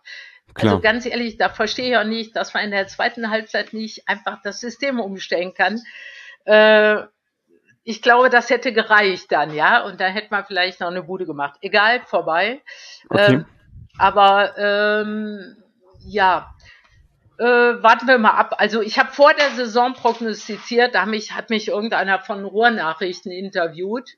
[0.54, 0.74] Klar.
[0.74, 4.08] Also ganz ehrlich, da verstehe ich auch nicht, dass man in der zweiten Halbzeit nicht
[4.08, 5.82] einfach das System umstellen kann.
[6.44, 7.02] Äh,
[7.84, 11.26] ich glaube, das hätte gereicht dann, ja, und da hätte man vielleicht noch eine Bude
[11.26, 11.56] gemacht.
[11.60, 12.62] Egal, vorbei.
[13.08, 13.34] Okay.
[13.34, 13.46] Ähm,
[13.98, 15.56] aber ähm,
[16.04, 16.54] ja,
[17.38, 18.54] äh, warten wir mal ab.
[18.58, 24.10] Also ich habe vor der Saison prognostiziert, da mich, hat mich irgendeiner von Ruhrnachrichten interviewt,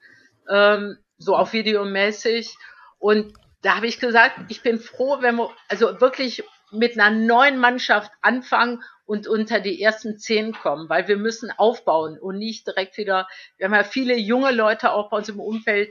[0.48, 2.56] ähm, so auf Videomäßig.
[2.98, 7.58] Und da habe ich gesagt, ich bin froh, wenn wir also wirklich mit einer neuen
[7.58, 12.98] Mannschaft anfangen und unter die ersten zehn kommen, weil wir müssen aufbauen und nicht direkt
[12.98, 15.90] wieder, wir haben ja viele junge Leute auch bei uns im Umfeld,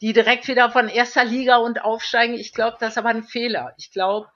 [0.00, 2.34] die direkt wieder von erster Liga und aufsteigen.
[2.34, 3.72] Ich glaube, das ist aber ein Fehler.
[3.78, 4.28] Ich glaube,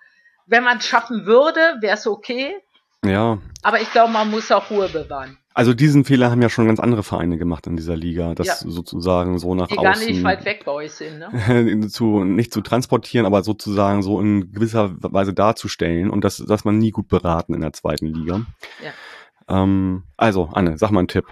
[0.47, 2.57] wenn man es schaffen würde, wäre es okay.
[3.05, 3.39] Ja.
[3.62, 5.39] Aber ich glaube, man muss auch Ruhe bewahren.
[5.53, 8.55] Also diesen Fehler haben ja schon ganz andere Vereine gemacht in dieser Liga, das ja.
[8.55, 9.84] sozusagen so nach Die außen.
[9.84, 11.88] gar nicht weit weg bei euch sind, ne?
[11.88, 16.78] zu, nicht zu transportieren, aber sozusagen so in gewisser Weise darzustellen und das, dass man
[16.78, 18.46] nie gut beraten in der zweiten Liga.
[18.84, 19.62] Ja.
[19.62, 21.26] Ähm, also, Anne, sag mal einen Tipp.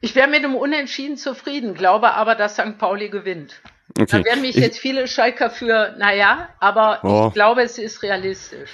[0.00, 2.78] Ich wäre mit einem Unentschieden zufrieden, glaube aber, dass St.
[2.78, 3.60] Pauli gewinnt.
[3.98, 4.06] Okay.
[4.18, 7.26] Da werden mich ich, jetzt viele Schalker für, naja, aber oh.
[7.28, 8.70] ich glaube, es ist realistisch.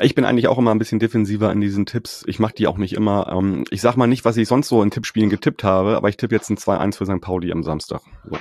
[0.00, 2.24] Ich bin eigentlich auch immer ein bisschen defensiver in diesen Tipps.
[2.28, 3.32] Ich mache die auch nicht immer.
[3.32, 6.16] Ähm, ich sag mal nicht, was ich sonst so in Tippspielen getippt habe, aber ich
[6.16, 7.20] tippe jetzt ein 2-1 für St.
[7.20, 8.02] Pauli am Samstag.
[8.24, 8.38] So.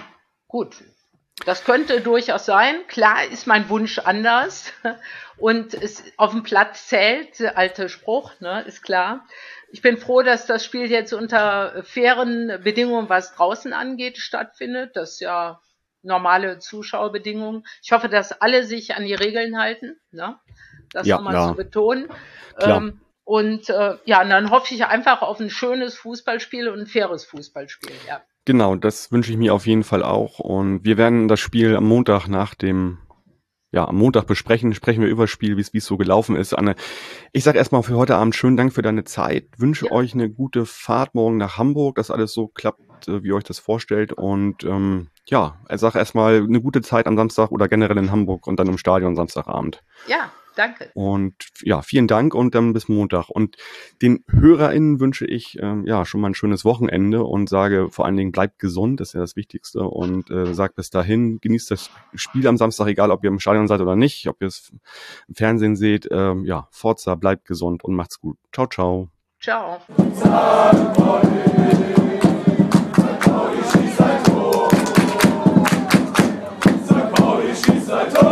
[0.48, 0.78] Gut.
[1.46, 2.76] Das könnte durchaus sein.
[2.88, 4.72] Klar ist mein Wunsch anders.
[5.38, 9.26] Und es auf dem Platz zählt, der alte Spruch, ne, ist klar.
[9.72, 14.96] Ich bin froh, dass das Spiel jetzt unter fairen Bedingungen, was draußen angeht, stattfindet.
[14.96, 15.60] Das ist ja
[16.02, 17.66] normale Zuschauerbedingungen.
[17.84, 19.98] Ich hoffe, dass alle sich an die Regeln halten.
[20.12, 20.40] Ne?
[20.92, 21.48] Das ja, nochmal ja.
[21.50, 22.08] zu betonen.
[22.60, 26.88] Ähm, und äh, ja, und dann hoffe ich einfach auf ein schönes Fußballspiel und ein
[26.88, 27.92] faires Fußballspiel.
[28.08, 28.22] Ja.
[28.46, 30.40] Genau, das wünsche ich mir auf jeden Fall auch.
[30.40, 33.00] Und wir werden das Spiel am Montag nach dem
[33.72, 36.54] ja, am Montag besprechen, sprechen wir über das Spiel, wie es so gelaufen ist.
[36.54, 36.76] Anne,
[37.34, 39.92] ich sage erstmal für heute Abend schönen Dank für deine Zeit, wünsche ja.
[39.92, 43.44] euch eine gute Fahrt morgen nach Hamburg, dass alles so klappt, äh, wie ihr euch
[43.44, 44.14] das vorstellt.
[44.14, 48.48] Und ähm, ja, ich sage erstmal eine gute Zeit am Samstag oder generell in Hamburg
[48.48, 49.84] und dann im Stadion Samstagabend.
[50.08, 50.90] Ja, Danke.
[50.96, 53.30] Und ja, vielen Dank und dann bis Montag.
[53.30, 53.58] Und
[54.02, 58.18] den HörerInnen wünsche ich ähm, ja schon mal ein schönes Wochenende und sage vor allen
[58.18, 59.84] Dingen bleibt gesund, das ist ja das Wichtigste.
[59.84, 63.68] Und äh, sagt bis dahin, genießt das Spiel am Samstag, egal ob ihr im Stadion
[63.68, 64.72] seid oder nicht, ob ihr es
[65.28, 66.08] im Fernsehen seht.
[66.12, 68.38] Ähm, ja, Forza, bleibt gesund und macht's gut.
[68.52, 69.10] Ciao, ciao.
[69.40, 69.80] Ciao.
[77.88, 78.27] St.